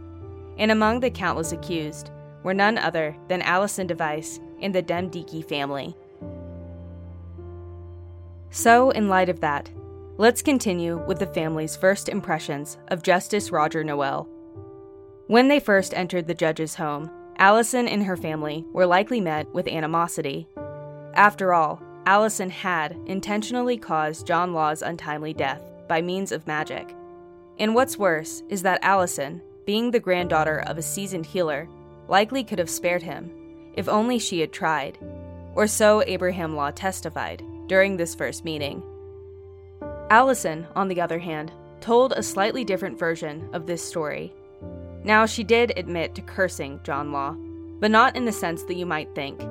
and 0.57 0.71
among 0.71 0.99
the 0.99 1.09
countless 1.09 1.51
accused 1.51 2.11
were 2.43 2.53
none 2.53 2.77
other 2.77 3.15
than 3.27 3.41
Alison 3.41 3.87
Device 3.87 4.39
and 4.61 4.73
the 4.73 4.83
Demdike 4.83 5.47
family. 5.47 5.95
So, 8.49 8.89
in 8.89 9.07
light 9.07 9.29
of 9.29 9.39
that, 9.39 9.69
let's 10.17 10.41
continue 10.41 10.97
with 11.07 11.19
the 11.19 11.27
family's 11.27 11.75
first 11.75 12.09
impressions 12.09 12.77
of 12.89 13.03
Justice 13.03 13.51
Roger 13.51 13.83
Nowell. 13.83 14.27
When 15.27 15.47
they 15.47 15.59
first 15.59 15.93
entered 15.93 16.27
the 16.27 16.33
judge's 16.33 16.75
home, 16.75 17.09
Alison 17.37 17.87
and 17.87 18.03
her 18.03 18.17
family 18.17 18.65
were 18.73 18.85
likely 18.85 19.21
met 19.21 19.51
with 19.53 19.67
animosity. 19.67 20.47
After 21.13 21.53
all, 21.53 21.81
Alison 22.05 22.49
had 22.49 22.97
intentionally 23.05 23.77
caused 23.77 24.25
John 24.25 24.53
Law's 24.53 24.81
untimely 24.81 25.33
death 25.33 25.61
by 25.87 26.01
means 26.01 26.31
of 26.31 26.47
magic. 26.47 26.95
And 27.59 27.75
what's 27.75 27.97
worse 27.97 28.41
is 28.49 28.63
that 28.63 28.79
Allison, 28.83 29.41
being 29.65 29.91
the 29.91 29.99
granddaughter 29.99 30.63
of 30.65 30.77
a 30.77 30.81
seasoned 30.81 31.25
healer, 31.25 31.69
likely 32.07 32.43
could 32.43 32.59
have 32.59 32.69
spared 32.69 33.03
him, 33.03 33.31
if 33.75 33.87
only 33.87 34.17
she 34.17 34.39
had 34.39 34.51
tried, 34.51 34.97
or 35.53 35.67
so 35.67 36.03
Abraham 36.07 36.55
Law 36.55 36.71
testified 36.71 37.43
during 37.67 37.97
this 37.97 38.15
first 38.15 38.43
meeting. 38.43 38.81
Allison, 40.09 40.65
on 40.75 40.87
the 40.87 40.99
other 40.99 41.19
hand, 41.19 41.51
told 41.81 42.13
a 42.13 42.23
slightly 42.23 42.63
different 42.63 42.97
version 42.97 43.47
of 43.53 43.65
this 43.65 43.83
story. 43.83 44.33
Now, 45.03 45.25
she 45.25 45.43
did 45.43 45.73
admit 45.77 46.15
to 46.15 46.21
cursing 46.21 46.79
John 46.83 47.11
Law, 47.11 47.35
but 47.79 47.91
not 47.91 48.15
in 48.15 48.25
the 48.25 48.31
sense 48.31 48.63
that 48.63 48.75
you 48.75 48.85
might 48.85 49.13
think. 49.15 49.41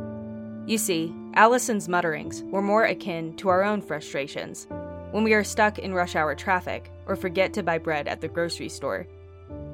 You 0.66 0.78
see, 0.78 1.14
Alison's 1.34 1.88
mutterings 1.88 2.42
were 2.44 2.62
more 2.62 2.84
akin 2.84 3.36
to 3.36 3.48
our 3.48 3.62
own 3.62 3.80
frustrations 3.80 4.66
when 5.12 5.24
we 5.24 5.32
are 5.32 5.44
stuck 5.44 5.78
in 5.78 5.94
rush 5.94 6.16
hour 6.16 6.34
traffic 6.34 6.90
or 7.06 7.16
forget 7.16 7.52
to 7.52 7.62
buy 7.62 7.78
bread 7.78 8.08
at 8.08 8.20
the 8.20 8.28
grocery 8.28 8.68
store. 8.68 9.06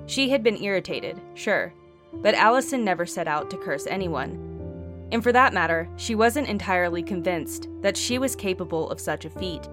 She 0.06 0.28
had 0.30 0.42
been 0.42 0.62
irritated, 0.62 1.20
sure, 1.34 1.72
but 2.12 2.34
Alison 2.34 2.84
never 2.84 3.06
set 3.06 3.28
out 3.28 3.50
to 3.50 3.58
curse 3.58 3.86
anyone. 3.86 5.08
And 5.12 5.22
for 5.22 5.32
that 5.32 5.54
matter, 5.54 5.88
she 5.96 6.14
wasn't 6.14 6.48
entirely 6.48 7.02
convinced 7.02 7.68
that 7.82 7.96
she 7.96 8.18
was 8.18 8.36
capable 8.36 8.90
of 8.90 9.00
such 9.00 9.24
a 9.24 9.30
feat. 9.30 9.68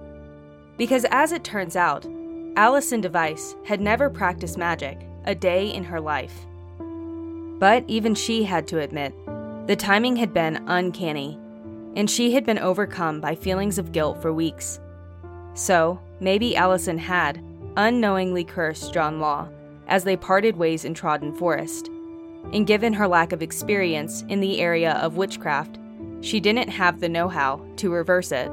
Because 0.76 1.06
as 1.10 1.32
it 1.32 1.44
turns 1.44 1.76
out, 1.76 2.06
Alison 2.56 3.00
Device 3.00 3.56
had 3.64 3.80
never 3.80 4.08
practiced 4.08 4.58
magic 4.58 4.98
a 5.24 5.34
day 5.34 5.68
in 5.68 5.84
her 5.84 6.00
life. 6.00 6.46
But 7.58 7.84
even 7.88 8.14
she 8.14 8.44
had 8.44 8.66
to 8.68 8.80
admit, 8.80 9.14
the 9.66 9.76
timing 9.76 10.16
had 10.16 10.34
been 10.34 10.62
uncanny, 10.66 11.38
and 11.96 12.10
she 12.10 12.32
had 12.32 12.44
been 12.44 12.58
overcome 12.58 13.20
by 13.20 13.34
feelings 13.34 13.78
of 13.78 13.92
guilt 13.92 14.20
for 14.20 14.32
weeks. 14.32 14.80
So, 15.54 16.00
maybe 16.20 16.56
Allison 16.56 16.98
had 16.98 17.42
unknowingly 17.76 18.44
cursed 18.44 18.92
John 18.92 19.20
Law 19.20 19.48
as 19.86 20.04
they 20.04 20.16
parted 20.16 20.56
ways 20.56 20.84
in 20.84 20.94
Trawden 20.94 21.36
Forest. 21.38 21.88
And 22.52 22.66
given 22.66 22.92
her 22.92 23.08
lack 23.08 23.32
of 23.32 23.42
experience 23.42 24.24
in 24.28 24.40
the 24.40 24.60
area 24.60 24.94
of 24.94 25.16
witchcraft, 25.16 25.78
she 26.20 26.40
didn't 26.40 26.68
have 26.68 27.00
the 27.00 27.08
know 27.08 27.28
how 27.28 27.64
to 27.76 27.90
reverse 27.90 28.32
it. 28.32 28.50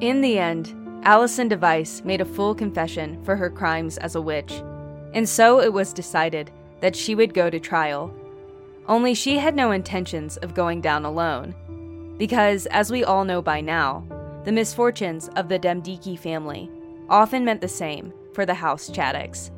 In 0.00 0.20
the 0.20 0.38
end, 0.38 0.74
Allison 1.02 1.48
Device 1.48 2.02
made 2.04 2.20
a 2.20 2.24
full 2.24 2.54
confession 2.54 3.22
for 3.24 3.36
her 3.36 3.50
crimes 3.50 3.98
as 3.98 4.14
a 4.14 4.20
witch, 4.20 4.52
and 5.12 5.28
so 5.28 5.60
it 5.60 5.72
was 5.72 5.92
decided 5.92 6.50
that 6.80 6.94
she 6.94 7.14
would 7.14 7.34
go 7.34 7.50
to 7.50 7.58
trial. 7.58 8.14
Only 8.88 9.12
she 9.12 9.36
had 9.38 9.54
no 9.54 9.70
intentions 9.70 10.38
of 10.38 10.54
going 10.54 10.80
down 10.80 11.04
alone, 11.04 11.54
because, 12.16 12.64
as 12.66 12.90
we 12.90 13.04
all 13.04 13.22
know 13.24 13.42
by 13.42 13.60
now, 13.60 14.02
the 14.44 14.52
misfortunes 14.52 15.28
of 15.36 15.50
the 15.50 15.58
Demdike 15.58 16.18
family 16.18 16.70
often 17.10 17.44
meant 17.44 17.60
the 17.60 17.68
same 17.68 18.14
for 18.32 18.46
the 18.46 18.54
House 18.54 18.88
Chattox. 18.88 19.50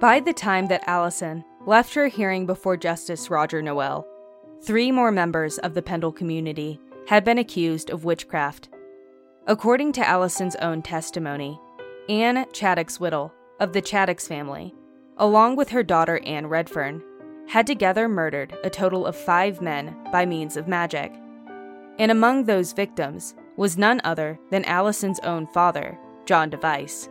By 0.00 0.18
the 0.18 0.32
time 0.32 0.66
that 0.66 0.82
Alison 0.88 1.44
left 1.66 1.94
her 1.94 2.08
hearing 2.08 2.46
before 2.46 2.76
Justice 2.76 3.30
Roger 3.30 3.62
Nowell, 3.62 4.06
three 4.62 4.90
more 4.90 5.12
members 5.12 5.58
of 5.58 5.74
the 5.74 5.82
Pendle 5.82 6.12
community 6.12 6.80
had 7.08 7.24
been 7.24 7.38
accused 7.38 7.90
of 7.90 8.04
witchcraft. 8.04 8.68
According 9.46 9.92
to 9.92 10.08
Alison's 10.08 10.56
own 10.56 10.82
testimony, 10.82 11.60
Anne 12.08 12.44
Chattox 12.52 13.00
Whittle, 13.00 13.32
of 13.60 13.72
the 13.72 13.82
Chattox 13.82 14.26
family, 14.26 14.74
along 15.18 15.54
with 15.54 15.68
her 15.68 15.84
daughter 15.84 16.20
Anne 16.24 16.48
Redfern, 16.48 17.02
had 17.48 17.66
together 17.66 18.08
murdered 18.08 18.56
a 18.64 18.70
total 18.70 19.06
of 19.06 19.14
five 19.16 19.60
men 19.60 19.96
by 20.10 20.26
means 20.26 20.56
of 20.56 20.66
magic. 20.66 21.12
And 21.98 22.10
among 22.10 22.44
those 22.44 22.72
victims 22.72 23.34
was 23.56 23.78
none 23.78 24.00
other 24.02 24.38
than 24.50 24.64
Alison's 24.64 25.20
own 25.20 25.46
father, 25.48 25.98
John 26.24 26.50
Device. 26.50 27.08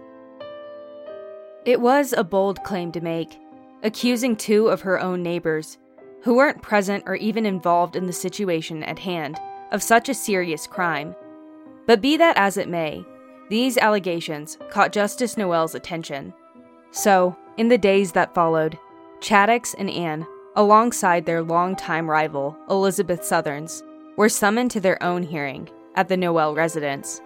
It 1.63 1.79
was 1.79 2.13
a 2.13 2.23
bold 2.23 2.63
claim 2.63 2.91
to 2.93 3.01
make, 3.01 3.37
accusing 3.83 4.35
two 4.35 4.67
of 4.67 4.81
her 4.81 4.99
own 4.99 5.23
neighbors, 5.23 5.77
who 6.23 6.35
weren't 6.35 6.61
present 6.61 7.03
or 7.07 7.15
even 7.15 7.45
involved 7.45 7.95
in 7.95 8.05
the 8.05 8.13
situation 8.13 8.83
at 8.83 8.99
hand, 8.99 9.39
of 9.71 9.81
such 9.81 10.09
a 10.09 10.13
serious 10.13 10.67
crime. 10.67 11.15
But 11.87 12.01
be 12.01 12.17
that 12.17 12.37
as 12.37 12.57
it 12.57 12.69
may, 12.69 13.03
these 13.49 13.77
allegations 13.77 14.57
caught 14.69 14.93
Justice 14.93 15.35
Nowell's 15.37 15.75
attention. 15.75 16.33
So, 16.91 17.35
in 17.57 17.67
the 17.67 17.77
days 17.77 18.11
that 18.13 18.33
followed, 18.33 18.77
Chattox 19.19 19.75
and 19.77 19.89
Anne, 19.89 20.25
alongside 20.55 21.25
their 21.25 21.41
longtime 21.41 22.09
rival, 22.09 22.57
Elizabeth 22.69 23.23
Southerns, 23.23 23.83
were 24.17 24.29
summoned 24.29 24.71
to 24.71 24.79
their 24.79 25.01
own 25.01 25.23
hearing 25.23 25.69
at 25.95 26.07
the 26.07 26.17
Nowell 26.17 26.55
residence. 26.55 27.21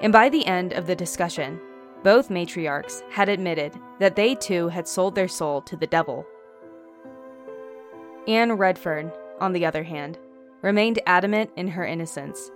And 0.00 0.12
by 0.12 0.28
the 0.28 0.46
end 0.46 0.72
of 0.72 0.86
the 0.86 0.96
discussion, 0.96 1.60
both 2.06 2.28
matriarchs 2.28 3.02
had 3.10 3.28
admitted 3.28 3.72
that 3.98 4.14
they 4.14 4.32
too 4.36 4.68
had 4.68 4.86
sold 4.86 5.16
their 5.16 5.26
soul 5.26 5.60
to 5.60 5.76
the 5.76 5.88
devil. 5.88 6.24
Anne 8.28 8.52
Redfern, 8.52 9.10
on 9.40 9.52
the 9.52 9.66
other 9.66 9.82
hand, 9.82 10.16
remained 10.62 11.00
adamant 11.06 11.50
in 11.56 11.66
her 11.66 11.84
innocence. 11.84 12.52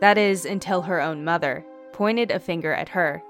That 0.00 0.18
is, 0.18 0.44
until 0.44 0.82
her 0.82 1.00
own 1.00 1.24
mother 1.24 1.64
pointed 1.92 2.30
a 2.30 2.38
finger 2.38 2.72
at 2.72 2.90
her. 2.90 3.20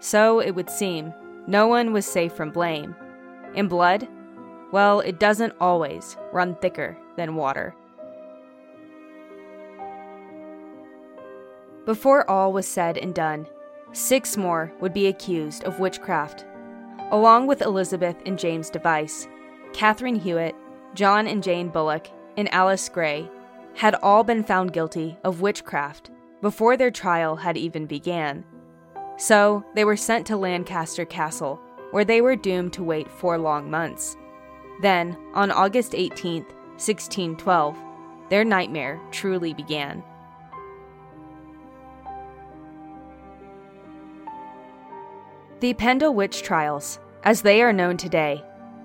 So, 0.00 0.40
it 0.40 0.56
would 0.56 0.68
seem, 0.68 1.14
no 1.46 1.68
one 1.68 1.92
was 1.92 2.04
safe 2.04 2.32
from 2.32 2.50
blame. 2.50 2.96
In 3.54 3.68
blood, 3.68 4.08
well, 4.72 4.98
it 4.98 5.20
doesn't 5.20 5.54
always 5.60 6.16
run 6.32 6.56
thicker 6.56 6.98
than 7.16 7.36
water. 7.36 7.72
Before 11.86 12.28
all 12.28 12.52
was 12.52 12.66
said 12.66 12.98
and 12.98 13.14
done, 13.14 13.46
six 13.92 14.36
more 14.36 14.72
would 14.80 14.92
be 14.92 15.06
accused 15.06 15.64
of 15.64 15.80
witchcraft, 15.80 16.44
along 17.10 17.46
with 17.46 17.62
Elizabeth 17.62 18.16
and 18.26 18.38
James 18.38 18.70
Device, 18.70 19.28
Catherine 19.72 20.16
Hewitt, 20.16 20.54
John 20.94 21.26
and 21.26 21.42
Jane 21.42 21.68
Bullock, 21.68 22.08
and 22.36 22.52
Alice 22.52 22.88
Gray 22.88 23.30
had 23.74 23.94
all 23.96 24.24
been 24.24 24.42
found 24.42 24.72
guilty 24.72 25.16
of 25.24 25.40
witchcraft 25.40 26.10
before 26.40 26.76
their 26.76 26.90
trial 26.90 27.36
had 27.36 27.56
even 27.56 27.86
began. 27.86 28.44
So 29.16 29.64
they 29.74 29.84
were 29.84 29.96
sent 29.96 30.26
to 30.28 30.36
Lancaster 30.36 31.04
Castle, 31.04 31.60
where 31.90 32.04
they 32.04 32.20
were 32.20 32.36
doomed 32.36 32.72
to 32.74 32.84
wait 32.84 33.10
four 33.10 33.38
long 33.38 33.70
months. 33.70 34.16
Then, 34.80 35.16
on 35.34 35.50
August 35.50 35.94
18, 35.94 36.44
1612, 36.44 37.76
their 38.30 38.44
nightmare 38.44 39.00
truly 39.10 39.54
began. 39.54 40.04
The 45.60 45.74
Pendle 45.74 46.14
witch 46.14 46.42
trials, 46.42 47.00
as 47.24 47.42
they 47.42 47.62
are 47.62 47.72
known 47.72 47.96
today, 47.96 48.44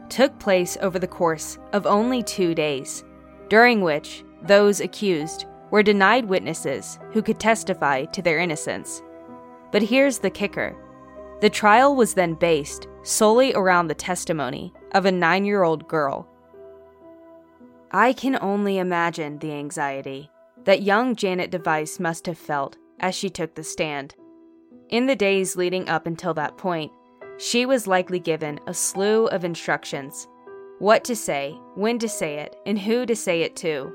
took 0.09 0.37
place 0.39 0.75
over 0.81 0.97
the 0.97 1.07
course 1.07 1.59
of 1.71 1.85
only 1.85 2.23
two 2.23 2.55
days, 2.55 3.03
during 3.47 3.81
which 3.81 4.23
those 4.41 4.79
accused 4.79 5.45
were 5.69 5.83
denied 5.83 6.25
witnesses 6.25 6.97
who 7.11 7.21
could 7.21 7.39
testify 7.39 8.05
to 8.05 8.21
their 8.23 8.39
innocence. 8.39 9.03
But 9.71 9.83
here's 9.83 10.19
the 10.19 10.29
kicker 10.29 10.75
the 11.41 11.49
trial 11.49 11.95
was 11.95 12.13
then 12.13 12.35
based 12.35 12.87
solely 13.03 13.53
around 13.53 13.87
the 13.87 13.95
testimony 13.95 14.73
of 14.93 15.05
a 15.05 15.11
nine 15.11 15.45
year 15.45 15.63
old 15.63 15.87
girl. 15.87 16.27
I 17.91 18.13
can 18.13 18.37
only 18.41 18.79
imagine 18.79 19.37
the 19.37 19.51
anxiety 19.51 20.31
that 20.63 20.81
young 20.81 21.15
Janet 21.15 21.51
Device 21.51 21.99
must 21.99 22.25
have 22.25 22.37
felt 22.37 22.77
as 22.99 23.13
she 23.13 23.29
took 23.29 23.53
the 23.53 23.63
stand. 23.63 24.15
In 24.93 25.07
the 25.07 25.15
days 25.15 25.55
leading 25.55 25.89
up 25.89 26.05
until 26.05 26.35
that 26.35 26.55
point, 26.55 26.91
she 27.39 27.65
was 27.65 27.87
likely 27.87 28.19
given 28.19 28.59
a 28.67 28.75
slew 28.75 29.25
of 29.25 29.43
instructions 29.43 30.27
what 30.77 31.03
to 31.05 31.15
say, 31.15 31.57
when 31.73 31.97
to 31.97 32.07
say 32.07 32.35
it, 32.35 32.55
and 32.67 32.77
who 32.77 33.07
to 33.07 33.15
say 33.15 33.41
it 33.41 33.55
to 33.55 33.91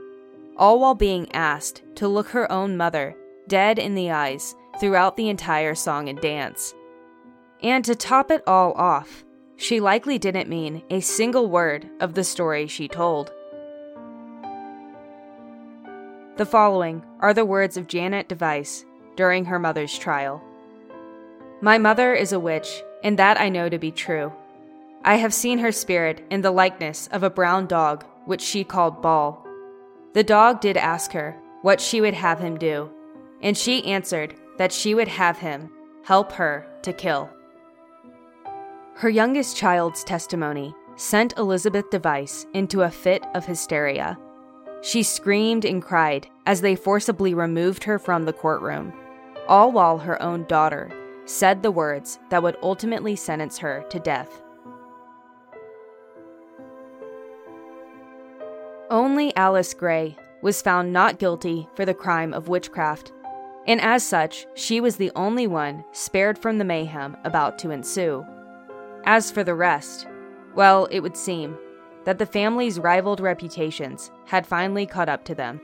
all 0.57 0.81
while 0.81 0.97
being 0.97 1.31
asked 1.33 1.85
to 1.95 2.09
look 2.09 2.27
her 2.31 2.51
own 2.51 2.77
mother 2.77 3.15
dead 3.47 3.79
in 3.79 3.95
the 3.95 4.11
eyes 4.11 4.57
throughout 4.81 5.17
the 5.17 5.29
entire 5.29 5.77
song 5.77 6.09
and 6.09 6.21
dance. 6.21 6.75
And 7.63 7.85
to 7.85 7.95
top 7.95 8.33
it 8.33 8.43
all 8.45 8.73
off, 8.73 9.25
she 9.55 9.79
likely 9.79 10.19
didn't 10.19 10.49
mean 10.49 10.83
a 10.91 10.99
single 10.99 11.49
word 11.49 11.89
of 12.01 12.15
the 12.15 12.25
story 12.25 12.67
she 12.67 12.89
told. 12.89 13.31
The 16.39 16.47
following 16.47 17.05
are 17.21 17.35
the 17.35 17.45
words 17.45 17.77
of 17.77 17.87
Janet 17.87 18.29
Device 18.29 18.85
during 19.15 19.45
her 19.45 19.61
mother's 19.61 19.97
trial. 19.97 20.43
My 21.61 21.77
mother 21.77 22.15
is 22.15 22.33
a 22.33 22.39
witch, 22.39 22.85
and 23.03 23.19
that 23.19 23.41
I 23.41 23.49
know 23.49 23.69
to 23.69 23.79
be 23.79 23.91
true. 23.91 24.33
I 25.05 25.17
have 25.17 25.35
seen 25.35 25.59
her 25.59 25.73
spirit 25.73 26.25
in 26.31 26.43
the 26.43 26.53
likeness 26.53 27.09
of 27.11 27.25
a 27.25 27.31
brown 27.31 27.67
dog, 27.67 28.05
which 28.27 28.43
she 28.43 28.63
called 28.63 29.03
Ball. 29.03 29.45
The 30.13 30.23
dog 30.23 30.61
did 30.61 30.77
ask 30.77 31.11
her 31.13 31.37
what 31.63 31.81
she 31.81 32.01
would 32.01 32.15
have 32.15 32.39
him 32.39 32.59
do, 32.59 32.91
and 33.43 33.57
she 33.57 33.85
answered 33.87 34.37
that 34.57 34.73
she 34.73 34.95
would 34.95 35.09
have 35.09 35.39
him 35.39 35.71
help 36.05 36.31
her 36.33 36.65
to 36.83 36.93
kill. 36.93 37.29
Her 38.95 39.09
youngest 39.09 39.57
child's 39.57 40.05
testimony 40.05 40.75
sent 40.95 41.37
Elizabeth 41.39 41.91
Device 41.91 42.47
into 42.55 42.83
a 42.83 42.91
fit 42.91 43.25
of 43.35 43.47
hysteria. 43.47 44.17
She 44.83 45.03
screamed 45.03 45.65
and 45.65 45.83
cried 45.83 46.29
as 46.47 46.61
they 46.61 46.77
forcibly 46.77 47.35
removed 47.35 47.83
her 47.83 47.99
from 47.99 48.27
the 48.27 48.33
courtroom, 48.33 48.93
all 49.49 49.73
while 49.73 49.99
her 49.99 50.21
own 50.23 50.45
daughter 50.45 50.91
said 51.29 51.63
the 51.63 51.71
words 51.71 52.19
that 52.31 52.43
would 52.43 52.57
ultimately 52.63 53.15
sentence 53.15 53.59
her 53.59 53.85
to 53.91 54.01
death. 54.01 54.43
Only 58.91 59.37
Alice 59.37 59.75
Gray 59.75 60.17
was 60.41 60.63
found 60.63 60.93
not 60.93 61.19
guilty 61.19 61.69
for 61.75 61.85
the 61.85 61.93
crime 61.93 62.33
of 62.33 62.49
witchcraft, 62.49 63.13
and 63.67 63.79
as 63.83 64.03
such, 64.03 64.47
she 64.55 64.81
was 64.81 64.97
the 64.97 65.13
only 65.15 65.47
one 65.47 65.85
spared 65.93 66.39
from 66.39 66.57
the 66.57 66.65
mayhem 66.65 67.15
about 67.25 67.59
to 67.59 67.71
ensue. 67.71 68.25
As 69.05 69.31
for 69.31 69.45
the 69.45 69.55
rest, 69.55 70.07
well, 70.55 70.87
it 70.87 71.01
would 71.01 71.17
seem 71.17 71.59
that 72.05 72.19
the 72.19 72.25
family's 72.25 72.79
rivaled 72.79 73.21
reputations 73.21 74.11
had 74.25 74.47
finally 74.47 74.87
caught 74.87 75.11
up 75.11 75.27
to 75.27 75.35
them. 75.35 75.61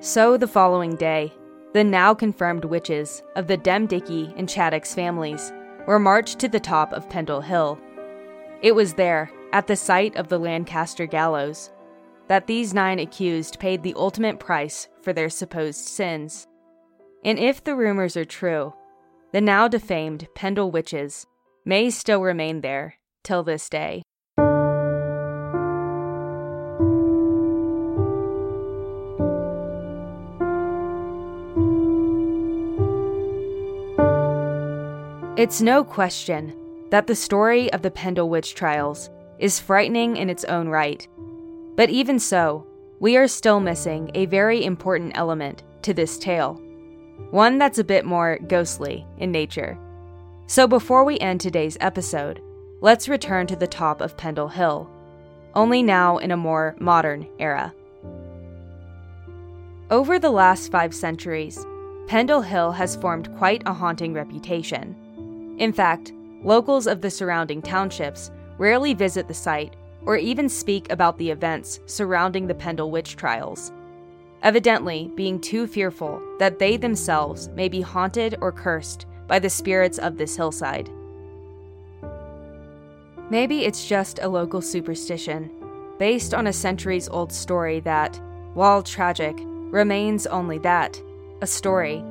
So, 0.00 0.36
the 0.36 0.48
following 0.48 0.96
day, 0.96 1.32
the 1.74 1.84
now 1.84 2.14
confirmed 2.14 2.64
witches 2.64 3.22
of 3.34 3.48
the 3.48 3.58
Demdike 3.58 4.32
and 4.38 4.48
Chattox 4.48 4.94
families 4.94 5.52
were 5.88 5.98
marched 5.98 6.38
to 6.38 6.48
the 6.48 6.60
top 6.60 6.92
of 6.92 7.10
Pendle 7.10 7.40
Hill. 7.40 7.78
It 8.62 8.76
was 8.76 8.94
there, 8.94 9.30
at 9.52 9.66
the 9.66 9.76
site 9.76 10.16
of 10.16 10.28
the 10.28 10.38
Lancaster 10.38 11.04
gallows, 11.04 11.70
that 12.28 12.46
these 12.46 12.72
nine 12.72 13.00
accused 13.00 13.58
paid 13.58 13.82
the 13.82 13.94
ultimate 13.96 14.38
price 14.38 14.88
for 15.02 15.12
their 15.12 15.28
supposed 15.28 15.80
sins. 15.80 16.46
And 17.24 17.40
if 17.40 17.62
the 17.62 17.74
rumors 17.74 18.16
are 18.16 18.24
true, 18.24 18.72
the 19.32 19.40
now 19.40 19.66
defamed 19.66 20.28
Pendle 20.36 20.70
witches 20.70 21.26
may 21.64 21.90
still 21.90 22.22
remain 22.22 22.60
there 22.60 22.94
till 23.24 23.42
this 23.42 23.68
day. 23.68 24.02
It's 35.44 35.60
no 35.60 35.84
question 35.84 36.54
that 36.88 37.06
the 37.06 37.14
story 37.14 37.70
of 37.74 37.82
the 37.82 37.90
Pendle 37.90 38.30
witch 38.30 38.54
trials 38.54 39.10
is 39.38 39.60
frightening 39.60 40.16
in 40.16 40.30
its 40.30 40.44
own 40.44 40.68
right 40.68 41.06
but 41.76 41.90
even 41.90 42.18
so, 42.18 42.66
we 42.98 43.18
are 43.18 43.28
still 43.28 43.60
missing 43.60 44.10
a 44.14 44.24
very 44.24 44.64
important 44.64 45.12
element 45.16 45.64
to 45.82 45.92
this 45.92 46.16
tale, 46.16 46.54
one 47.30 47.58
that's 47.58 47.78
a 47.78 47.84
bit 47.84 48.06
more 48.06 48.38
ghostly 48.46 49.06
in 49.18 49.30
nature. 49.30 49.78
So 50.46 50.66
before 50.66 51.04
we 51.04 51.18
end 51.18 51.42
today's 51.42 51.76
episode, 51.80 52.40
let's 52.80 53.06
return 53.06 53.46
to 53.48 53.56
the 53.56 53.66
top 53.66 54.00
of 54.00 54.16
Pendle 54.16 54.48
Hill, 54.48 54.88
only 55.54 55.82
now 55.82 56.16
in 56.16 56.30
a 56.30 56.38
more 56.38 56.74
modern 56.80 57.28
era. 57.38 57.74
Over 59.90 60.18
the 60.18 60.30
last 60.30 60.70
five 60.72 60.94
centuries, 60.94 61.66
Pendle 62.06 62.40
Hill 62.40 62.72
has 62.72 62.96
formed 62.96 63.36
quite 63.36 63.62
a 63.66 63.74
haunting 63.74 64.14
reputation. 64.14 64.96
In 65.58 65.72
fact, 65.72 66.12
locals 66.42 66.86
of 66.86 67.00
the 67.00 67.10
surrounding 67.10 67.62
townships 67.62 68.30
rarely 68.58 68.94
visit 68.94 69.28
the 69.28 69.34
site 69.34 69.76
or 70.04 70.16
even 70.16 70.48
speak 70.48 70.90
about 70.90 71.16
the 71.18 71.30
events 71.30 71.80
surrounding 71.86 72.46
the 72.46 72.54
Pendle 72.54 72.90
witch 72.90 73.16
trials, 73.16 73.72
evidently 74.42 75.10
being 75.14 75.40
too 75.40 75.66
fearful 75.66 76.20
that 76.38 76.58
they 76.58 76.76
themselves 76.76 77.48
may 77.50 77.68
be 77.68 77.80
haunted 77.80 78.36
or 78.40 78.52
cursed 78.52 79.06
by 79.26 79.38
the 79.38 79.48
spirits 79.48 79.98
of 79.98 80.18
this 80.18 80.36
hillside. 80.36 80.90
Maybe 83.30 83.64
it's 83.64 83.88
just 83.88 84.18
a 84.20 84.28
local 84.28 84.60
superstition, 84.60 85.50
based 85.98 86.34
on 86.34 86.46
a 86.46 86.52
centuries 86.52 87.08
old 87.08 87.32
story 87.32 87.80
that, 87.80 88.20
while 88.52 88.82
tragic, 88.82 89.36
remains 89.38 90.26
only 90.26 90.58
that 90.58 91.00
a 91.40 91.46
story. 91.46 92.04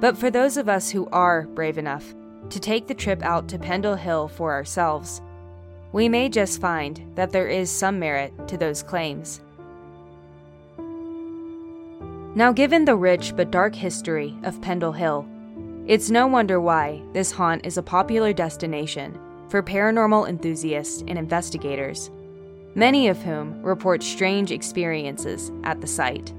But 0.00 0.18
for 0.18 0.30
those 0.30 0.56
of 0.56 0.68
us 0.68 0.90
who 0.90 1.08
are 1.12 1.42
brave 1.42 1.78
enough 1.78 2.12
to 2.50 2.60
take 2.60 2.86
the 2.86 2.94
trip 2.94 3.22
out 3.22 3.48
to 3.48 3.58
Pendle 3.58 3.96
Hill 3.96 4.28
for 4.28 4.52
ourselves, 4.52 5.20
we 5.92 6.08
may 6.08 6.28
just 6.28 6.60
find 6.60 7.02
that 7.14 7.32
there 7.32 7.48
is 7.48 7.70
some 7.70 7.98
merit 7.98 8.32
to 8.48 8.56
those 8.56 8.82
claims. 8.82 9.40
Now, 12.34 12.50
given 12.50 12.86
the 12.86 12.96
rich 12.96 13.36
but 13.36 13.50
dark 13.50 13.74
history 13.74 14.34
of 14.42 14.62
Pendle 14.62 14.92
Hill, 14.92 15.28
it's 15.86 16.10
no 16.10 16.26
wonder 16.26 16.60
why 16.60 17.02
this 17.12 17.30
haunt 17.30 17.66
is 17.66 17.76
a 17.76 17.82
popular 17.82 18.32
destination 18.32 19.18
for 19.48 19.62
paranormal 19.62 20.28
enthusiasts 20.28 21.04
and 21.06 21.18
investigators, 21.18 22.10
many 22.74 23.08
of 23.08 23.20
whom 23.20 23.60
report 23.62 24.02
strange 24.02 24.50
experiences 24.50 25.52
at 25.64 25.82
the 25.82 25.86
site. 25.86 26.32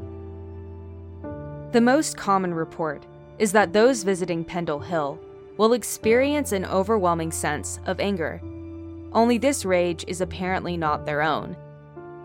The 1.74 1.82
most 1.82 2.18
common 2.18 2.56
report 2.56 3.06
is 3.38 3.52
that 3.52 3.74
those 3.74 4.02
visiting 4.04 4.44
Pendle 4.44 4.80
Hill 4.80 5.20
will 5.58 5.74
experience 5.74 6.52
an 6.52 6.66
overwhelming 6.66 7.32
sense 7.32 7.80
of 7.86 8.00
anger 8.00 8.42
only 9.14 9.38
this 9.38 9.64
rage 9.64 10.04
is 10.08 10.22
apparently 10.22 10.76
not 10.76 11.06
their 11.06 11.22
own. 11.22 11.56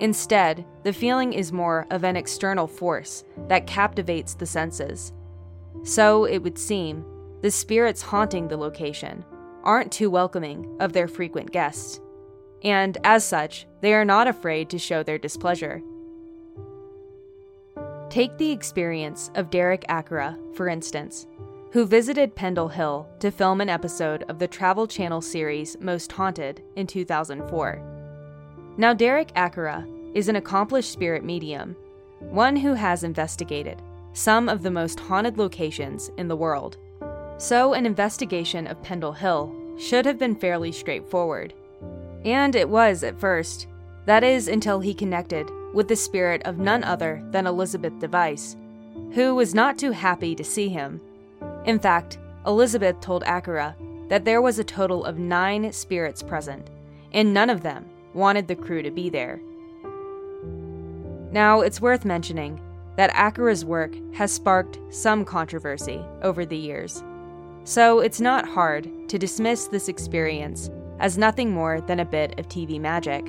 Instead, 0.00 0.64
the 0.84 0.92
feeling 0.92 1.32
is 1.32 1.52
more 1.52 1.86
of 1.90 2.04
an 2.04 2.16
external 2.16 2.66
force 2.66 3.24
that 3.48 3.66
captivates 3.66 4.34
the 4.34 4.46
senses. 4.46 5.12
So, 5.84 6.24
it 6.24 6.38
would 6.38 6.58
seem, 6.58 7.04
the 7.42 7.50
spirits 7.50 8.02
haunting 8.02 8.48
the 8.48 8.56
location 8.56 9.24
aren't 9.64 9.92
too 9.92 10.10
welcoming 10.10 10.76
of 10.80 10.92
their 10.92 11.08
frequent 11.08 11.52
guests. 11.52 12.00
And 12.62 12.96
as 13.04 13.24
such, 13.24 13.66
they 13.80 13.92
are 13.94 14.04
not 14.04 14.26
afraid 14.26 14.70
to 14.70 14.78
show 14.78 15.02
their 15.02 15.18
displeasure. 15.18 15.82
Take 18.08 18.38
the 18.38 18.50
experience 18.50 19.30
of 19.34 19.50
Derek 19.50 19.84
Acorah, 19.88 20.38
for 20.56 20.68
instance 20.68 21.26
who 21.72 21.84
visited 21.84 22.34
Pendle 22.34 22.68
Hill 22.68 23.06
to 23.20 23.30
film 23.30 23.60
an 23.60 23.68
episode 23.68 24.24
of 24.28 24.38
the 24.38 24.48
Travel 24.48 24.86
Channel 24.86 25.20
series 25.20 25.76
Most 25.80 26.10
Haunted 26.12 26.62
in 26.76 26.86
2004. 26.86 27.82
Now, 28.78 28.94
Derek 28.94 29.34
Acorah 29.34 29.86
is 30.14 30.28
an 30.28 30.36
accomplished 30.36 30.90
spirit 30.90 31.24
medium, 31.24 31.76
one 32.20 32.56
who 32.56 32.72
has 32.72 33.04
investigated 33.04 33.82
some 34.14 34.48
of 34.48 34.62
the 34.62 34.70
most 34.70 34.98
haunted 34.98 35.36
locations 35.36 36.10
in 36.16 36.26
the 36.26 36.36
world. 36.36 36.78
So, 37.36 37.74
an 37.74 37.84
investigation 37.84 38.66
of 38.66 38.82
Pendle 38.82 39.12
Hill 39.12 39.54
should 39.78 40.06
have 40.06 40.18
been 40.18 40.34
fairly 40.34 40.72
straightforward. 40.72 41.52
And 42.24 42.56
it 42.56 42.68
was 42.68 43.04
at 43.04 43.20
first. 43.20 43.66
That 44.06 44.24
is, 44.24 44.48
until 44.48 44.80
he 44.80 44.94
connected 44.94 45.48
with 45.74 45.86
the 45.86 45.96
spirit 45.96 46.42
of 46.46 46.58
none 46.58 46.82
other 46.82 47.22
than 47.30 47.46
Elizabeth 47.46 47.98
Device, 48.00 48.56
who 49.12 49.34
was 49.34 49.54
not 49.54 49.78
too 49.78 49.92
happy 49.92 50.34
to 50.34 50.42
see 50.42 50.68
him 50.68 51.00
in 51.68 51.78
fact, 51.78 52.16
Elizabeth 52.46 52.98
told 53.02 53.22
Acorah 53.24 53.74
that 54.08 54.24
there 54.24 54.40
was 54.40 54.58
a 54.58 54.64
total 54.64 55.04
of 55.04 55.18
nine 55.18 55.70
spirits 55.70 56.22
present, 56.22 56.70
and 57.12 57.34
none 57.34 57.50
of 57.50 57.60
them 57.60 57.84
wanted 58.14 58.48
the 58.48 58.56
crew 58.56 58.82
to 58.82 58.90
be 58.90 59.10
there. 59.10 59.38
Now, 61.30 61.60
it's 61.60 61.82
worth 61.82 62.06
mentioning 62.06 62.58
that 62.96 63.12
Acorah's 63.12 63.66
work 63.66 63.94
has 64.14 64.32
sparked 64.32 64.78
some 64.88 65.26
controversy 65.26 66.00
over 66.22 66.46
the 66.46 66.56
years, 66.56 67.04
so 67.64 68.00
it's 68.00 68.18
not 68.18 68.48
hard 68.48 68.88
to 69.10 69.18
dismiss 69.18 69.66
this 69.66 69.88
experience 69.88 70.70
as 71.00 71.18
nothing 71.18 71.50
more 71.50 71.82
than 71.82 72.00
a 72.00 72.04
bit 72.06 72.38
of 72.40 72.48
TV 72.48 72.80
magic. 72.80 73.26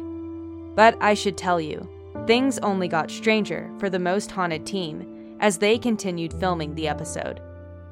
But 0.78 0.98
I 1.02 1.14
should 1.14 1.36
tell 1.36 1.60
you, 1.60 1.90
things 2.26 2.58
only 2.60 2.88
got 2.88 3.12
stranger 3.12 3.70
for 3.80 3.90
the 3.90 4.00
Most 4.00 4.32
Haunted 4.32 4.66
team 4.66 5.36
as 5.42 5.58
they 5.58 5.78
continued 5.78 6.32
filming 6.40 6.74
the 6.74 6.88
episode. 6.88 7.42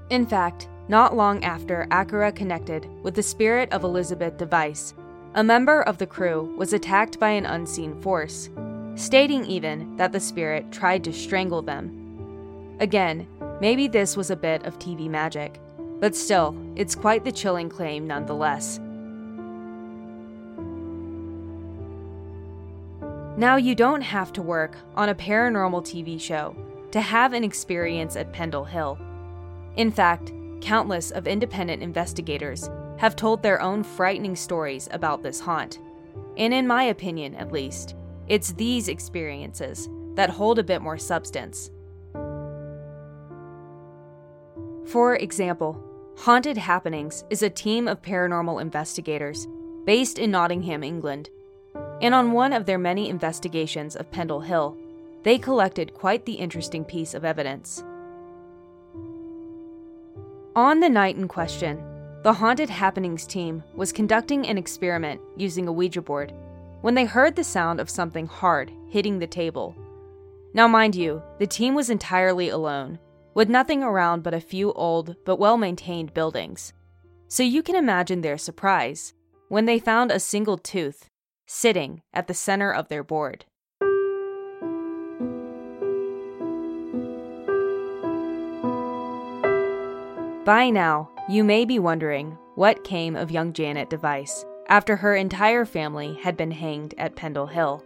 In 0.10 0.26
fact, 0.26 0.70
not 0.88 1.18
long 1.18 1.44
after 1.44 1.86
Acorah 1.92 2.34
connected 2.34 2.88
with 3.04 3.14
the 3.14 3.24
spirit 3.24 3.72
of 3.74 3.84
Elizabeth 3.84 4.38
Device, 4.38 4.94
a 5.36 5.44
member 5.44 5.82
of 5.82 5.98
the 5.98 6.08
crew 6.08 6.56
was 6.58 6.72
attacked 6.72 7.20
by 7.20 7.30
an 7.32 7.46
unseen 7.46 8.02
force, 8.02 8.50
stating 8.96 9.46
even 9.46 9.98
that 9.98 10.14
the 10.14 10.20
spirit 10.20 10.72
tried 10.72 11.04
to 11.04 11.12
strangle 11.12 11.62
them. 11.62 12.78
Again, 12.80 13.28
maybe 13.60 13.88
this 13.88 14.16
was 14.16 14.32
a 14.32 14.36
bit 14.36 14.66
of 14.66 14.80
TV 14.80 15.10
magic, 15.10 15.60
But 16.00 16.16
still, 16.16 16.56
it's 16.76 16.96
quite 16.96 17.26
the 17.26 17.32
chilling 17.32 17.70
claim 17.70 18.06
nonetheless. 18.06 18.80
Now, 23.36 23.56
you 23.58 23.76
don't 23.76 24.02
have 24.02 24.32
to 24.34 24.42
work 24.42 24.78
on 24.96 25.10
a 25.10 25.16
paranormal 25.16 25.84
TV 25.84 26.20
show 26.20 26.56
to 26.92 27.02
have 27.02 27.34
an 27.34 27.44
experience 27.44 28.16
at 28.16 28.32
Pendle 28.32 28.66
Hill. 28.66 28.98
In 29.78 29.92
fact, 29.92 30.34
countless 30.60 31.12
of 31.12 31.28
independent 31.28 31.84
investigators 31.84 32.70
have 32.98 33.16
told 33.16 33.42
their 33.42 33.62
own 33.62 33.84
frightening 33.84 34.36
stories 34.36 34.90
about 34.92 35.22
this 35.22 35.40
haunt. 35.40 35.80
And 36.36 36.54
in 36.54 36.66
my 36.66 36.84
opinion, 36.84 37.36
at 37.36 37.52
least, 37.52 37.96
it's 38.28 38.54
these 38.54 38.88
experiences 38.88 39.88
that 40.16 40.32
hold 40.32 40.58
a 40.58 40.64
bit 40.64 40.82
more 40.82 40.98
substance. 40.98 41.70
For 44.88 45.16
example, 45.16 45.84
Haunted 46.18 46.58
Happenings 46.58 47.24
is 47.30 47.44
a 47.44 47.50
team 47.50 47.88
of 47.88 48.02
paranormal 48.02 48.60
investigators 48.60 49.48
based 49.86 50.18
in 50.18 50.32
Nottingham, 50.32 50.84
England. 50.84 51.30
And 52.02 52.16
on 52.16 52.32
one 52.32 52.52
of 52.52 52.66
their 52.66 52.80
many 52.80 53.10
investigations 53.10 53.96
of 53.96 54.10
Pendle 54.10 54.42
Hill, 54.42 54.76
they 55.22 55.38
collected 55.38 55.94
quite 55.94 56.26
the 56.26 56.34
interesting 56.34 56.84
piece 56.84 57.14
of 57.14 57.24
evidence. 57.24 57.84
On 60.58 60.80
the 60.80 60.90
night 60.90 61.18
in 61.18 61.28
question, 61.28 61.80
the 62.24 62.34
Haunted 62.34 62.68
Happenings 62.68 63.28
team 63.28 63.64
was 63.76 63.92
conducting 63.92 64.48
an 64.48 64.58
experiment 64.58 65.22
using 65.36 65.68
a 65.68 65.72
Ouija 65.72 66.02
board 66.02 66.34
when 66.82 66.96
they 66.96 67.06
heard 67.06 67.36
the 67.36 67.44
sound 67.44 67.80
of 67.80 67.92
something 67.92 68.26
hard 68.26 68.72
hitting 68.90 69.20
the 69.20 69.28
table. 69.28 69.76
Now, 70.56 70.68
mind 70.68 70.96
you, 70.96 71.22
the 71.38 71.46
team 71.46 71.76
was 71.76 71.92
entirely 71.92 72.50
alone, 72.50 72.98
with 73.36 73.50
nothing 73.50 73.84
around 73.84 74.24
but 74.24 74.34
a 74.34 74.42
few 74.42 74.74
old 74.74 75.16
but 75.26 75.38
well 75.38 75.58
maintained 75.58 76.16
buildings. 76.16 76.74
So 77.28 77.44
you 77.44 77.62
can 77.62 77.76
imagine 77.76 78.22
their 78.22 78.40
surprise 78.40 79.14
when 79.50 79.66
they 79.66 79.78
found 79.78 80.10
a 80.10 80.20
single 80.20 80.58
tooth 80.58 81.08
sitting 81.46 82.02
at 82.16 82.26
the 82.26 82.34
center 82.34 82.74
of 82.74 82.88
their 82.88 83.04
board. 83.04 83.46
By 90.48 90.70
now, 90.70 91.10
you 91.28 91.44
may 91.44 91.66
be 91.66 91.78
wondering 91.78 92.38
what 92.56 92.86
came 92.86 93.18
of 93.18 93.32
young 93.32 93.52
Janet 93.52 93.90
Device 93.90 94.46
after 94.70 94.96
her 94.96 95.14
entire 95.14 95.66
family 95.66 96.18
had 96.22 96.38
been 96.38 96.52
hanged 96.52 96.94
at 96.98 97.18
Pendle 97.18 97.48
Hill. 97.48 97.84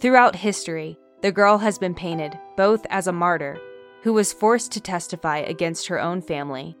Throughout 0.00 0.34
history, 0.34 0.98
the 1.20 1.30
girl 1.30 1.58
has 1.58 1.78
been 1.78 1.94
painted 1.94 2.38
both 2.56 2.86
as 2.88 3.06
a 3.06 3.12
martyr 3.12 3.60
who 4.00 4.14
was 4.14 4.32
forced 4.32 4.72
to 4.72 4.80
testify 4.80 5.40
against 5.40 5.88
her 5.88 6.00
own 6.00 6.22
family 6.22 6.74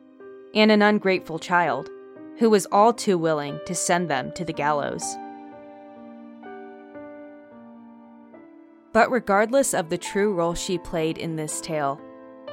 and 0.54 0.72
an 0.72 0.80
ungrateful 0.80 1.38
child 1.38 1.90
who 2.38 2.48
was 2.48 2.66
all 2.72 2.94
too 2.94 3.18
willing 3.18 3.60
to 3.66 3.74
send 3.74 4.08
them 4.08 4.32
to 4.36 4.44
the 4.46 4.54
gallows. 4.54 5.04
But 8.94 9.10
regardless 9.10 9.74
of 9.74 9.90
the 9.90 9.98
true 9.98 10.32
role 10.32 10.54
she 10.54 10.78
played 10.78 11.18
in 11.18 11.36
this 11.36 11.60
tale, 11.60 12.00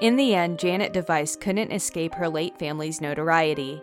in 0.02 0.16
the 0.16 0.36
end, 0.36 0.60
Janet 0.60 0.94
Device 0.94 1.36
couldn't 1.36 1.72
escape 1.72 2.14
her 2.16 2.28
late 2.28 2.58
family's 2.58 3.02
notoriety. 3.02 3.82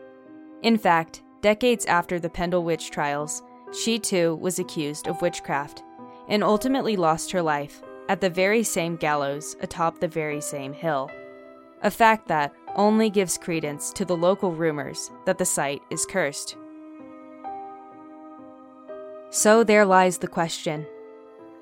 In 0.62 0.76
fact, 0.76 1.22
decades 1.40 1.86
after 1.86 2.20
the 2.20 2.30
Pendle 2.30 2.64
witch 2.64 2.90
trials, 2.90 3.42
she 3.72 3.98
too 3.98 4.36
was 4.36 4.58
accused 4.58 5.08
of 5.08 5.22
witchcraft 5.22 5.82
and 6.28 6.44
ultimately 6.44 6.96
lost 6.96 7.30
her 7.32 7.42
life 7.42 7.82
at 8.08 8.20
the 8.20 8.30
very 8.30 8.62
same 8.62 8.96
gallows 8.96 9.56
atop 9.60 9.98
the 9.98 10.08
very 10.08 10.40
same 10.40 10.72
hill. 10.72 11.10
A 11.82 11.90
fact 11.90 12.28
that 12.28 12.52
only 12.76 13.10
gives 13.10 13.38
credence 13.38 13.92
to 13.92 14.04
the 14.04 14.16
local 14.16 14.52
rumors 14.52 15.10
that 15.24 15.38
the 15.38 15.44
site 15.44 15.82
is 15.90 16.06
cursed. 16.06 16.56
So 19.30 19.64
there 19.64 19.86
lies 19.86 20.18
the 20.18 20.28
question 20.28 20.86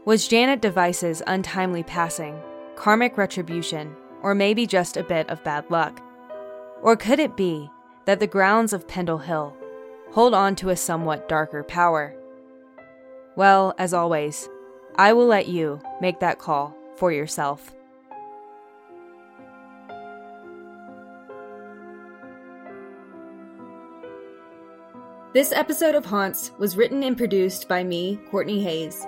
Was 0.05 0.29
Janet 0.29 0.61
Device's 0.61 1.23
untimely 1.27 1.85
passing 1.85 2.41
karmic 2.77 3.17
retribution 3.17 3.95
or 4.23 4.35
maybe 4.35 4.67
just 4.67 4.97
a 4.97 5.05
bit 5.05 5.29
of 5.31 5.45
bad 5.45 5.71
luck? 5.71 6.03
Or 6.83 6.97
could 6.97 7.19
it 7.19 7.37
be 7.37 7.71
that 8.07 8.21
the 8.21 8.27
grounds 8.27 8.73
of 8.73 8.89
Pendle 8.89 9.19
Hill 9.19 9.57
hold 10.13 10.35
on 10.35 10.57
to 10.57 10.71
a 10.71 10.77
somewhat 10.77 11.29
darker 11.29 11.63
power? 11.63 12.15
Well, 13.37 13.75
as 13.79 13.95
always, 13.95 14.49
I 14.97 15.13
will 15.13 15.27
let 15.27 15.49
you 15.49 15.81
make 16.01 16.21
that 16.21 16.39
call 16.39 16.77
for 16.97 17.13
yourself. 17.13 17.73
This 25.33 25.53
episode 25.53 25.95
of 25.95 26.05
Haunts 26.05 26.51
was 26.59 26.77
written 26.77 27.05
and 27.05 27.17
produced 27.17 27.69
by 27.69 27.85
me, 27.85 28.19
Courtney 28.33 28.65
Hayes. 28.65 29.07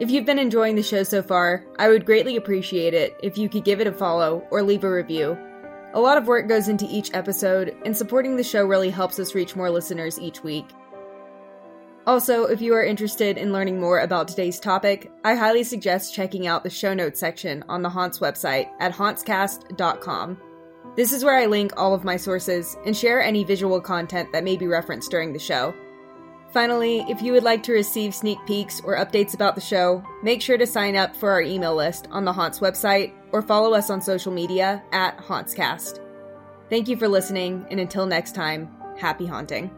If 0.00 0.10
you've 0.10 0.24
been 0.24 0.38
enjoying 0.38 0.76
the 0.76 0.82
show 0.82 1.02
so 1.02 1.22
far, 1.22 1.62
I 1.78 1.88
would 1.88 2.06
greatly 2.06 2.36
appreciate 2.36 2.94
it 2.94 3.20
if 3.22 3.36
you 3.36 3.50
could 3.50 3.64
give 3.64 3.82
it 3.82 3.86
a 3.86 3.92
follow 3.92 4.42
or 4.50 4.62
leave 4.62 4.82
a 4.82 4.90
review. 4.90 5.36
A 5.92 6.00
lot 6.00 6.16
of 6.16 6.26
work 6.26 6.48
goes 6.48 6.68
into 6.68 6.86
each 6.88 7.10
episode, 7.12 7.76
and 7.84 7.94
supporting 7.94 8.34
the 8.34 8.42
show 8.42 8.64
really 8.64 8.88
helps 8.88 9.18
us 9.18 9.34
reach 9.34 9.56
more 9.56 9.68
listeners 9.68 10.18
each 10.18 10.42
week. 10.42 10.64
Also, 12.06 12.44
if 12.44 12.62
you 12.62 12.72
are 12.72 12.82
interested 12.82 13.36
in 13.36 13.52
learning 13.52 13.78
more 13.78 14.00
about 14.00 14.26
today's 14.26 14.58
topic, 14.58 15.12
I 15.22 15.34
highly 15.34 15.64
suggest 15.64 16.14
checking 16.14 16.46
out 16.46 16.64
the 16.64 16.70
show 16.70 16.94
notes 16.94 17.20
section 17.20 17.62
on 17.68 17.82
the 17.82 17.90
Haunts 17.90 18.20
website 18.20 18.70
at 18.80 18.94
hauntscast.com. 18.94 20.40
This 20.96 21.12
is 21.12 21.24
where 21.24 21.36
I 21.36 21.44
link 21.44 21.72
all 21.76 21.92
of 21.92 22.04
my 22.04 22.16
sources 22.16 22.74
and 22.86 22.96
share 22.96 23.22
any 23.22 23.44
visual 23.44 23.82
content 23.82 24.32
that 24.32 24.44
may 24.44 24.56
be 24.56 24.66
referenced 24.66 25.10
during 25.10 25.34
the 25.34 25.38
show. 25.38 25.74
Finally, 26.52 27.04
if 27.08 27.22
you 27.22 27.32
would 27.32 27.44
like 27.44 27.62
to 27.62 27.72
receive 27.72 28.12
sneak 28.14 28.38
peeks 28.44 28.80
or 28.84 28.96
updates 28.96 29.34
about 29.34 29.54
the 29.54 29.60
show, 29.60 30.02
make 30.22 30.42
sure 30.42 30.58
to 30.58 30.66
sign 30.66 30.96
up 30.96 31.14
for 31.14 31.30
our 31.30 31.42
email 31.42 31.76
list 31.76 32.08
on 32.10 32.24
the 32.24 32.32
Haunts 32.32 32.58
website 32.58 33.12
or 33.30 33.40
follow 33.40 33.72
us 33.72 33.88
on 33.88 34.02
social 34.02 34.32
media 34.32 34.82
at 34.92 35.16
HauntsCast. 35.18 36.00
Thank 36.68 36.88
you 36.88 36.96
for 36.96 37.08
listening, 37.08 37.66
and 37.70 37.78
until 37.78 38.06
next 38.06 38.34
time, 38.34 38.68
happy 38.98 39.26
haunting. 39.26 39.70